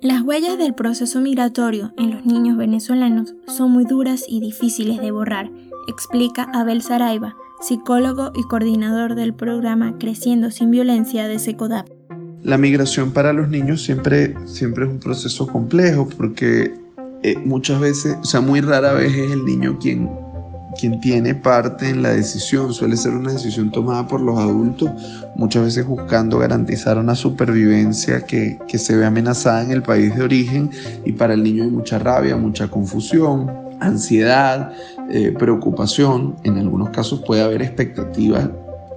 Las 0.00 0.22
huellas 0.22 0.56
del 0.56 0.72
proceso 0.74 1.20
migratorio 1.20 1.92
en 1.98 2.10
los 2.10 2.24
niños 2.24 2.56
venezolanos 2.56 3.34
son 3.48 3.70
muy 3.70 3.84
duras 3.84 4.24
y 4.26 4.40
difíciles 4.40 4.98
de 4.98 5.10
borrar, 5.10 5.50
explica 5.88 6.44
Abel 6.54 6.80
Saraiva, 6.80 7.36
psicólogo 7.60 8.32
y 8.34 8.44
coordinador 8.44 9.14
del 9.14 9.34
programa 9.34 9.98
Creciendo 9.98 10.50
sin 10.50 10.70
Violencia 10.70 11.28
de 11.28 11.38
SECODAP. 11.38 11.99
La 12.42 12.58
migración 12.58 13.12
para 13.12 13.32
los 13.32 13.48
niños 13.48 13.82
siempre, 13.82 14.34
siempre 14.46 14.84
es 14.84 14.90
un 14.90 14.98
proceso 14.98 15.46
complejo 15.46 16.08
porque 16.16 16.72
eh, 17.22 17.36
muchas 17.44 17.80
veces, 17.80 18.16
o 18.20 18.24
sea, 18.24 18.40
muy 18.40 18.60
rara 18.60 18.92
vez 18.92 19.12
es 19.12 19.30
el 19.32 19.44
niño 19.44 19.78
quien 19.78 20.08
quien 20.78 21.00
tiene 21.00 21.34
parte 21.34 21.88
en 21.88 22.02
la 22.02 22.10
decisión. 22.10 22.72
Suele 22.72 22.96
ser 22.96 23.12
una 23.12 23.32
decisión 23.32 23.70
tomada 23.70 24.06
por 24.06 24.20
los 24.20 24.38
adultos, 24.38 24.90
muchas 25.36 25.64
veces 25.64 25.86
buscando 25.86 26.38
garantizar 26.38 26.98
una 26.98 27.14
supervivencia 27.14 28.22
que, 28.24 28.58
se 28.78 28.96
ve 28.96 29.04
amenazada 29.04 29.62
en 29.62 29.72
el 29.72 29.82
país 29.82 30.14
de 30.14 30.22
origen 30.22 30.70
y 31.04 31.12
para 31.12 31.34
el 31.34 31.42
niño 31.42 31.64
hay 31.64 31.70
mucha 31.70 31.98
rabia, 31.98 32.36
mucha 32.36 32.68
confusión, 32.68 33.50
ansiedad, 33.80 34.72
eh, 35.10 35.34
preocupación. 35.38 36.36
En 36.44 36.56
algunos 36.56 36.90
casos 36.90 37.22
puede 37.26 37.42
haber 37.42 37.62
expectativas 37.62 38.48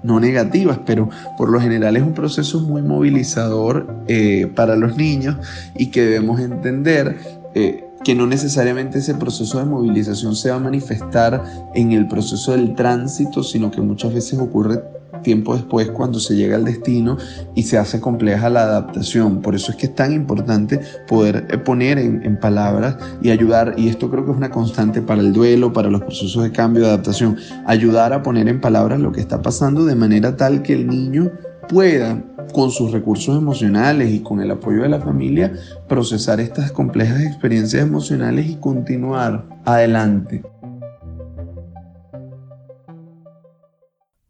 no 0.03 0.19
negativas, 0.19 0.79
pero 0.85 1.09
por 1.37 1.49
lo 1.49 1.59
general 1.59 1.97
es 1.97 2.03
un 2.03 2.13
proceso 2.13 2.59
muy 2.59 2.81
movilizador 2.81 4.03
eh, 4.07 4.51
para 4.53 4.75
los 4.75 4.97
niños 4.97 5.37
y 5.75 5.87
que 5.87 6.03
debemos 6.03 6.39
entender 6.39 7.17
eh, 7.55 7.85
que 8.03 8.15
no 8.15 8.27
necesariamente 8.27 8.99
ese 8.99 9.15
proceso 9.15 9.59
de 9.59 9.65
movilización 9.65 10.35
se 10.35 10.49
va 10.49 10.57
a 10.57 10.59
manifestar 10.59 11.43
en 11.73 11.91
el 11.91 12.07
proceso 12.07 12.51
del 12.51 12.75
tránsito, 12.75 13.43
sino 13.43 13.71
que 13.71 13.81
muchas 13.81 14.13
veces 14.13 14.39
ocurre 14.39 14.81
tiempo 15.23 15.55
después 15.55 15.89
cuando 15.89 16.19
se 16.19 16.35
llega 16.35 16.55
al 16.55 16.65
destino 16.65 17.17
y 17.55 17.63
se 17.63 17.77
hace 17.77 17.99
compleja 17.99 18.49
la 18.49 18.63
adaptación. 18.63 19.41
Por 19.41 19.55
eso 19.55 19.71
es 19.71 19.77
que 19.77 19.87
es 19.87 19.95
tan 19.95 20.13
importante 20.13 20.79
poder 21.07 21.47
eh, 21.49 21.57
poner 21.57 21.97
en, 21.97 22.23
en, 22.23 22.39
palabras 22.39 22.97
y 23.21 23.31
ayudar, 23.31 23.75
y 23.77 23.87
esto 23.87 24.11
creo 24.11 24.25
que 24.25 24.31
es 24.31 24.37
una 24.37 24.51
constante 24.51 25.01
para 25.01 25.21
el 25.21 25.33
duelo, 25.33 25.73
para 25.73 25.89
los 25.89 26.01
procesos 26.01 26.43
de 26.43 26.51
cambio, 26.51 26.83
de 26.83 26.89
adaptación, 26.89 27.37
ayudar 27.65 28.13
a 28.13 28.21
poner 28.21 28.47
en 28.47 28.61
palabras 28.61 28.99
lo 28.99 29.11
que 29.11 29.21
está 29.21 29.41
pasando 29.41 29.85
de 29.85 29.95
manera 29.95 30.35
tal 30.35 30.61
que 30.61 30.73
el 30.73 30.87
niño 30.87 31.31
pueda 31.69 32.21
con 32.51 32.71
sus 32.71 32.91
recursos 32.91 33.37
emocionales 33.37 34.11
y 34.11 34.19
con 34.19 34.41
el 34.41 34.51
apoyo 34.51 34.83
de 34.83 34.89
la 34.89 34.99
familia, 34.99 35.53
procesar 35.87 36.39
estas 36.39 36.71
complejas 36.71 37.21
experiencias 37.21 37.83
emocionales 37.83 38.49
y 38.49 38.55
continuar 38.55 39.47
adelante. 39.65 40.43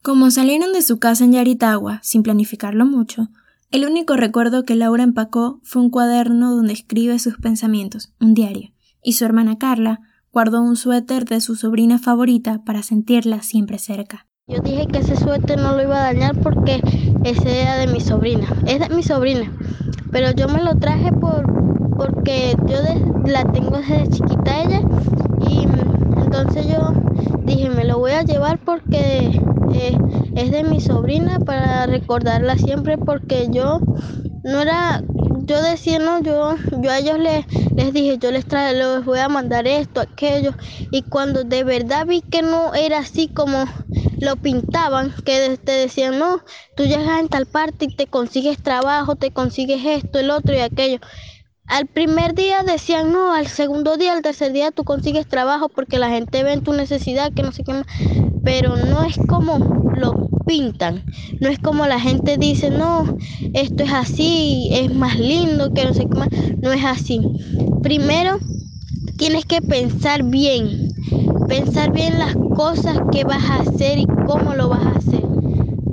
Como 0.01 0.32
salieron 0.32 0.74
de 0.74 0.82
su 0.82 1.00
casa 1.00 1.24
en 1.24 1.32
Yaritagua, 1.32 2.00
sin 2.03 2.24
planificarlo 2.24 2.86
mucho, 2.86 3.29
el 3.72 3.86
único 3.86 4.15
recuerdo 4.15 4.65
que 4.65 4.75
Laura 4.75 5.01
empacó 5.01 5.60
fue 5.63 5.82
un 5.82 5.89
cuaderno 5.89 6.53
donde 6.53 6.74
escribe 6.74 7.17
sus 7.20 7.38
pensamientos, 7.38 8.13
un 8.20 8.34
diario, 8.34 8.74
y 9.01 9.13
su 9.13 9.25
hermana 9.25 9.58
Carla 9.58 10.01
guardó 10.32 10.62
un 10.62 10.75
suéter 10.75 11.25
de 11.25 11.39
su 11.41 11.55
sobrina 11.55 12.00
favorita 12.00 12.63
para 12.65 12.84
sentirla 12.84 13.41
siempre 13.41 13.79
cerca. 13.79 14.27
Yo 14.46 14.60
dije 14.60 14.88
que 14.88 15.00
ese 15.00 15.16
suéter 15.16 15.58
no 15.58 15.74
lo 15.74 15.84
iba 15.84 15.96
a 15.96 16.14
dañar 16.14 16.36
porque 16.36 16.82
ese 17.24 17.62
era 17.62 17.78
de 17.78 17.88
mi 17.88 18.02
sobrina. 18.02 18.46
Es 18.68 18.82
de 18.82 18.94
mi 18.94 19.02
sobrina. 19.02 19.50
Pero 20.12 20.32
yo 20.32 20.50
me 20.50 20.62
lo 20.62 20.76
traje 20.76 21.14
por 21.14 21.48
porque 21.96 22.54
yo 22.68 22.76
la 23.26 23.46
tengo 23.54 23.78
desde 23.78 24.10
chiquita 24.10 24.64
ella. 24.64 24.82
Y 25.48 25.66
entonces 26.18 26.68
yo 26.68 26.92
dije, 27.46 27.70
me 27.70 27.86
lo 27.86 28.00
voy 28.00 28.12
a 28.12 28.24
llevar 28.24 28.60
porque 28.60 29.40
eh, 29.74 29.98
es 30.36 30.52
de 30.52 30.66
mi 30.66 30.82
sobrina 30.82 31.40
para 31.40 31.86
recordarla 31.86 32.58
siempre 32.58 32.98
porque 32.98 33.48
yo 33.50 33.80
no 34.44 34.62
era 34.62 35.02
yo 35.46 35.62
decía, 35.62 36.00
no, 36.00 36.22
yo, 36.22 36.56
yo 36.82 36.92
a 36.92 37.00
ellos 37.00 37.20
les, 37.20 37.46
les 37.76 37.94
dije, 37.94 38.18
yo 38.18 38.32
les, 38.32 38.46
les 38.52 39.06
voy 39.06 39.20
a 39.20 39.30
mandar 39.30 39.68
esto, 39.68 40.02
aquello, 40.02 40.54
y 40.92 41.04
cuando 41.04 41.44
de 41.44 41.64
verdad 41.64 42.06
vi 42.06 42.22
que 42.22 42.42
no 42.42 42.74
era 42.74 43.00
así 43.00 43.28
como 43.28 43.66
lo 44.20 44.36
pintaban, 44.38 45.14
que 45.26 45.58
te 45.64 45.72
decían, 45.72 46.18
no, 46.20 46.42
tú 46.76 46.84
llegas 46.84 47.20
en 47.20 47.28
tal 47.28 47.46
parte 47.46 47.86
y 47.86 47.96
te 47.96 48.08
consigues 48.08 48.62
trabajo, 48.62 49.16
te 49.16 49.32
consigues 49.32 49.86
esto, 49.86 50.20
el 50.20 50.32
otro 50.32 50.56
y 50.56 50.60
aquello. 50.60 51.00
Al 51.66 51.88
primer 51.88 52.36
día 52.36 52.64
decían 52.64 53.14
no, 53.14 53.34
al 53.34 53.48
segundo 53.48 53.96
día, 53.96 54.14
al 54.14 54.22
tercer 54.22 54.51
día 54.51 54.72
tú 54.72 54.84
consigues 54.84 55.27
trabajo 55.27 55.70
porque 55.70 55.98
la 55.98 56.10
gente 56.10 56.44
ve 56.44 56.53
en 56.53 56.64
tu 56.64 56.74
necesidad, 56.74 57.32
que 57.34 57.42
no 57.42 57.51
sé 57.51 57.64
qué 57.64 57.74
más, 57.74 57.86
pero 58.44 58.75
no 58.75 59.03
es 59.03 59.18
como 59.27 59.58
lo 59.96 60.29
pintan, 60.46 61.03
no 61.40 61.50
es 61.50 61.60
como 61.60 61.86
la 61.88 62.00
gente 62.00 62.38
dice, 62.38 62.70
no, 62.70 63.18
esto 63.53 63.84
es 63.84 63.94
así, 63.94 64.70
es 64.72 64.94
más 64.94 65.18
lindo, 65.18 65.74
que 65.74 65.86
no 65.86 65.94
sé 65.94 66.01
qué 66.01 66.20
más, 66.20 66.29
no 66.62 66.72
es 66.72 66.84
así. 66.84 67.22
Primero 67.82 68.40
tienes 69.18 69.46
que 69.46 69.62
pensar 69.62 70.24
bien, 70.24 70.90
pensar 71.48 71.92
bien 71.92 72.20
las 72.20 72.36
cosas 72.36 73.00
que 73.12 73.24
vas 73.24 73.44
a 73.50 73.62
hacer 73.62 74.00
y 74.00 74.06
cómo 74.27 74.53
lo 74.53 74.70
vas 74.70 74.86
a 74.86 74.98
hacer. 74.98 75.24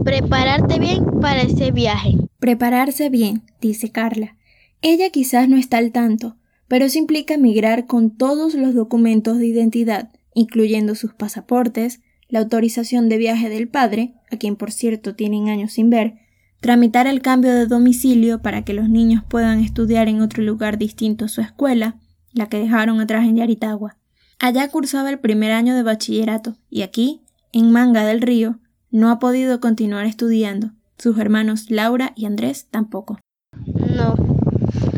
Prepararte 0.04 0.78
bien 0.78 1.04
para 1.20 1.42
ese 1.42 1.70
viaje. 1.70 2.16
Prepararse 2.38 3.10
bien, 3.10 3.42
dice 3.60 3.90
Carla. 3.90 4.36
Ella 4.82 5.10
quizás 5.10 5.48
no 5.48 5.56
está 5.56 5.78
al 5.78 5.92
tanto, 5.92 6.36
pero 6.66 6.86
eso 6.86 6.98
implica 6.98 7.36
migrar 7.36 7.86
con 7.86 8.16
todos 8.16 8.54
los 8.54 8.74
documentos 8.74 9.38
de 9.38 9.46
identidad, 9.46 10.10
incluyendo 10.34 10.94
sus 10.94 11.12
pasaportes, 11.12 12.00
la 12.30 12.40
autorización 12.40 13.08
de 13.08 13.18
viaje 13.18 13.48
del 13.48 13.68
padre, 13.68 14.14
a 14.30 14.36
quien 14.36 14.56
por 14.56 14.72
cierto 14.72 15.14
tienen 15.14 15.48
años 15.48 15.72
sin 15.72 15.90
ver, 15.90 16.14
tramitar 16.60 17.06
el 17.06 17.22
cambio 17.22 17.52
de 17.52 17.66
domicilio 17.66 18.40
para 18.40 18.62
que 18.62 18.74
los 18.74 18.88
niños 18.88 19.22
puedan 19.28 19.60
estudiar 19.60 20.08
en 20.08 20.20
otro 20.20 20.42
lugar 20.42 20.78
distinto 20.78 21.24
a 21.24 21.28
su 21.28 21.40
escuela, 21.40 21.96
la 22.32 22.48
que 22.48 22.58
dejaron 22.58 23.00
atrás 23.00 23.24
en 23.24 23.36
Yaritagua. 23.36 23.96
Allá 24.38 24.68
cursaba 24.68 25.10
el 25.10 25.18
primer 25.18 25.52
año 25.52 25.74
de 25.74 25.82
bachillerato 25.82 26.56
y 26.70 26.82
aquí, 26.82 27.22
en 27.52 27.72
Manga 27.72 28.04
del 28.04 28.22
Río, 28.22 28.58
no 28.90 29.10
ha 29.10 29.18
podido 29.18 29.60
continuar 29.60 30.06
estudiando. 30.06 30.70
Sus 30.98 31.18
hermanos 31.18 31.70
Laura 31.70 32.12
y 32.14 32.26
Andrés 32.26 32.68
tampoco. 32.70 33.18
No, 33.96 34.14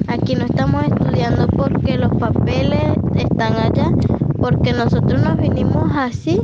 aquí 0.06 0.34
no 0.34 0.44
estamos 0.44 0.84
estudiando 0.84 1.46
porque 1.48 1.96
los 1.96 2.14
papeles 2.16 2.82
están 3.14 3.54
allá, 3.54 3.90
porque 4.38 4.72
nosotros 4.72 5.22
nos 5.22 5.38
vinimos 5.38 5.90
así, 5.94 6.40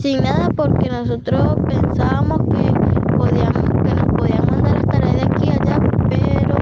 sin 0.00 0.22
nada, 0.22 0.48
porque 0.56 0.88
nosotros 0.88 1.56
pensábamos 1.68 2.40
que 2.40 3.16
podíamos, 3.16 3.70
que 3.70 3.94
nos 3.94 4.08
podían 4.16 4.46
mandar 4.50 4.74
las 4.74 4.86
tareas 4.86 5.14
de 5.14 5.22
aquí 5.22 5.50
a 5.50 5.54
allá, 5.54 5.80
pero 6.08 6.56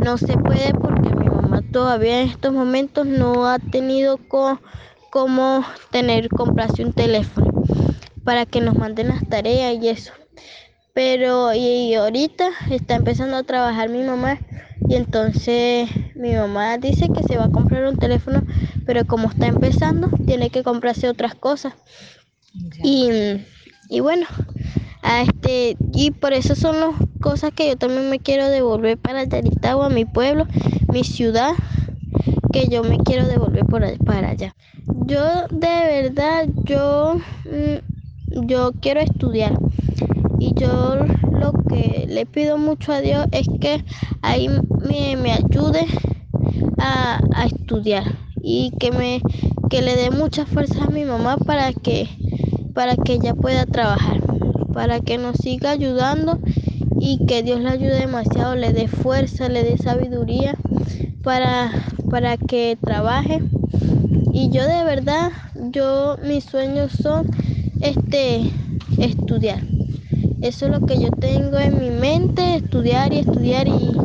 no 0.00 0.18
se 0.18 0.36
puede 0.38 0.72
porque 0.74 1.14
mi 1.14 1.26
mamá 1.26 1.62
todavía 1.72 2.20
en 2.20 2.28
estos 2.28 2.52
momentos 2.52 3.06
no 3.06 3.46
ha 3.46 3.58
tenido 3.58 4.18
con 4.18 4.60
cómo 5.10 5.64
tener, 5.90 6.28
comprarse 6.28 6.84
un 6.84 6.92
teléfono 6.92 7.50
para 8.24 8.46
que 8.46 8.60
nos 8.60 8.76
manden 8.76 9.08
las 9.08 9.26
tareas 9.28 9.74
y 9.80 9.88
eso. 9.88 10.12
Pero 10.92 11.54
y 11.54 11.94
ahorita 11.94 12.48
está 12.70 12.94
empezando 12.94 13.36
a 13.36 13.42
trabajar 13.42 13.88
mi 13.88 14.02
mamá 14.02 14.38
y 14.88 14.96
entonces 14.96 15.88
mi 16.14 16.34
mamá 16.34 16.78
dice 16.78 17.08
que 17.08 17.22
se 17.22 17.36
va 17.36 17.44
a 17.44 17.50
comprar 17.50 17.86
un 17.86 17.96
teléfono, 17.96 18.42
pero 18.86 19.06
como 19.06 19.28
está 19.28 19.46
empezando, 19.46 20.08
tiene 20.26 20.50
que 20.50 20.62
comprarse 20.62 21.08
otras 21.08 21.34
cosas. 21.34 21.74
Y, 22.82 23.08
y, 23.88 24.00
bueno, 24.00 24.26
este, 25.22 25.76
y 25.92 26.10
por 26.12 26.32
eso 26.32 26.54
son 26.54 26.80
las 26.80 26.90
cosas 27.20 27.52
que 27.52 27.68
yo 27.68 27.76
también 27.76 28.10
me 28.10 28.20
quiero 28.20 28.48
devolver 28.48 28.98
para 28.98 29.24
Yaritagua, 29.24 29.88
mi 29.88 30.04
pueblo, 30.04 30.46
mi 30.92 31.04
ciudad, 31.04 31.52
que 32.52 32.68
yo 32.68 32.84
me 32.84 32.98
quiero 32.98 33.26
devolver 33.26 33.64
por, 33.66 33.82
para 34.04 34.30
allá. 34.30 34.54
Yo 35.06 35.46
de 35.50 36.02
verdad, 36.02 36.48
yo, 36.64 37.16
mm, 37.44 38.46
yo 38.46 38.72
quiero 38.80 39.00
estudiar 39.00 39.58
y 40.38 40.52
yo 40.54 40.96
lo 41.32 41.52
que 41.68 42.06
le 42.08 42.26
pido 42.26 42.58
mucho 42.58 42.92
a 42.92 43.00
Dios 43.00 43.26
es 43.32 43.46
que 43.60 43.84
ahí 44.22 44.48
me, 44.86 45.16
me 45.16 45.32
ayude 45.32 45.86
a, 46.78 47.20
a, 47.34 47.46
estudiar 47.46 48.04
y 48.42 48.72
que 48.78 48.90
me 48.92 49.20
que 49.70 49.82
le 49.82 49.96
dé 49.96 50.10
mucha 50.10 50.46
fuerza 50.46 50.84
a 50.84 50.90
mi 50.90 51.04
mamá 51.04 51.36
para 51.38 51.72
que 51.72 52.08
para 52.74 52.96
que 52.96 53.14
ella 53.14 53.34
pueda 53.34 53.64
trabajar 53.64 54.20
para 54.74 54.98
que 55.00 55.18
nos 55.18 55.36
siga 55.36 55.70
ayudando 55.70 56.40
y 57.00 57.24
que 57.26 57.42
Dios 57.42 57.60
le 57.60 57.70
ayude 57.70 58.00
demasiado 58.00 58.56
le 58.56 58.72
dé 58.72 58.88
fuerza 58.88 59.48
le 59.48 59.62
dé 59.62 59.78
sabiduría 59.78 60.56
para 61.22 61.70
para 62.10 62.36
que 62.36 62.76
trabaje. 62.80 63.42
Y 64.32 64.50
yo 64.50 64.66
de 64.66 64.84
verdad 64.84 65.30
yo 65.70 66.16
mis 66.22 66.44
sueños 66.44 66.92
son 66.92 67.30
este 67.80 68.50
estudiar. 68.98 69.60
Eso 70.42 70.66
es 70.66 70.72
lo 70.72 70.84
que 70.86 71.00
yo 71.00 71.10
tengo 71.10 71.58
en 71.58 71.78
mi 71.78 71.90
mente 71.90 72.56
estudiar 72.56 73.12
y 73.14 73.20
estudiar 73.20 73.66
y, 73.66 73.96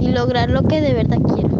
y 0.00 0.08
lograr 0.08 0.50
lo 0.50 0.62
que 0.64 0.80
de 0.80 0.94
verdad 0.94 1.18
quiero 1.34 1.51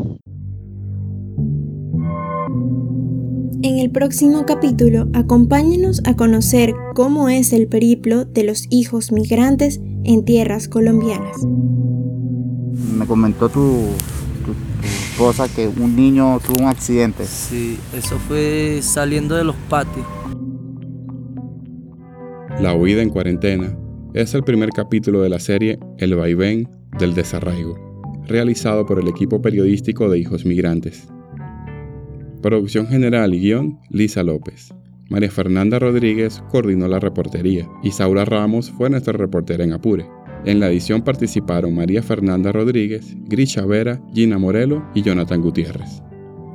En 3.64 3.78
el 3.78 3.90
próximo 3.90 4.44
capítulo, 4.44 5.06
acompáñenos 5.12 6.02
a 6.04 6.16
conocer 6.16 6.74
cómo 6.94 7.28
es 7.28 7.52
el 7.52 7.68
periplo 7.68 8.24
de 8.24 8.42
los 8.42 8.66
hijos 8.70 9.12
migrantes 9.12 9.80
en 10.02 10.24
tierras 10.24 10.66
colombianas. 10.66 11.36
Me 12.98 13.06
comentó 13.06 13.48
tu, 13.48 13.60
tu, 14.44 14.52
tu 14.52 14.86
esposa 14.88 15.46
que 15.48 15.68
un 15.68 15.94
niño 15.94 16.40
tuvo 16.44 16.64
un 16.64 16.68
accidente. 16.70 17.24
Sí, 17.24 17.78
eso 17.96 18.18
fue 18.26 18.80
saliendo 18.82 19.36
de 19.36 19.44
los 19.44 19.54
patios. 19.70 20.06
La 22.60 22.74
huida 22.74 23.00
en 23.00 23.10
cuarentena 23.10 23.78
es 24.12 24.34
el 24.34 24.42
primer 24.42 24.70
capítulo 24.70 25.22
de 25.22 25.28
la 25.28 25.38
serie 25.38 25.78
El 25.98 26.16
vaivén 26.16 26.68
del 26.98 27.14
desarraigo, 27.14 27.76
realizado 28.26 28.86
por 28.86 28.98
el 28.98 29.06
equipo 29.06 29.40
periodístico 29.40 30.10
de 30.10 30.18
Hijos 30.18 30.44
Migrantes. 30.44 31.06
Producción 32.42 32.88
general 32.88 33.34
y 33.34 33.38
guion, 33.38 33.78
Lisa 33.88 34.24
López. 34.24 34.74
María 35.08 35.30
Fernanda 35.30 35.78
Rodríguez 35.78 36.42
coordinó 36.50 36.88
la 36.88 36.98
reportería 36.98 37.68
y 37.84 37.92
Saura 37.92 38.24
Ramos 38.24 38.72
fue 38.72 38.90
nuestra 38.90 39.12
reportera 39.12 39.62
en 39.62 39.72
Apure. 39.72 40.06
En 40.44 40.58
la 40.58 40.68
edición 40.68 41.02
participaron 41.02 41.72
María 41.72 42.02
Fernanda 42.02 42.50
Rodríguez, 42.50 43.14
Grisha 43.28 43.64
Vera, 43.64 44.02
Gina 44.12 44.38
Morelo 44.38 44.84
y 44.92 45.02
Jonathan 45.02 45.40
Gutiérrez. 45.40 46.02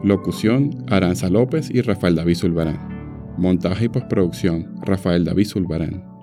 Locución, 0.04 0.84
Aranza 0.89 1.30
López 1.30 1.69
y 1.71 1.80
Rafael 1.80 2.15
David 2.15 2.36
Zulbarán. 2.36 3.36
Montaje 3.38 3.86
y 3.86 3.89
postproducción, 3.89 4.76
Rafael 4.82 5.23
David 5.23 5.47
Zulbarán. 5.47 6.16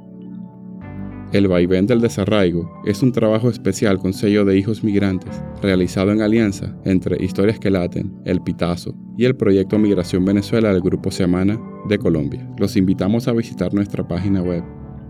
El 1.34 1.48
vaivén 1.48 1.86
del 1.88 2.00
desarraigo 2.00 2.80
es 2.84 3.02
un 3.02 3.10
trabajo 3.10 3.50
especial 3.50 3.98
con 3.98 4.12
sello 4.12 4.44
de 4.44 4.56
hijos 4.56 4.84
migrantes, 4.84 5.42
realizado 5.60 6.12
en 6.12 6.22
alianza 6.22 6.72
entre 6.84 7.24
Historias 7.24 7.58
que 7.58 7.72
Laten, 7.72 8.14
El 8.24 8.40
Pitazo 8.40 8.94
y 9.18 9.24
el 9.24 9.34
proyecto 9.34 9.76
Migración 9.76 10.24
Venezuela 10.24 10.72
del 10.72 10.80
Grupo 10.80 11.10
Semana 11.10 11.60
de 11.88 11.98
Colombia. 11.98 12.48
Los 12.56 12.76
invitamos 12.76 13.26
a 13.26 13.32
visitar 13.32 13.74
nuestra 13.74 14.06
página 14.06 14.42
web 14.42 14.62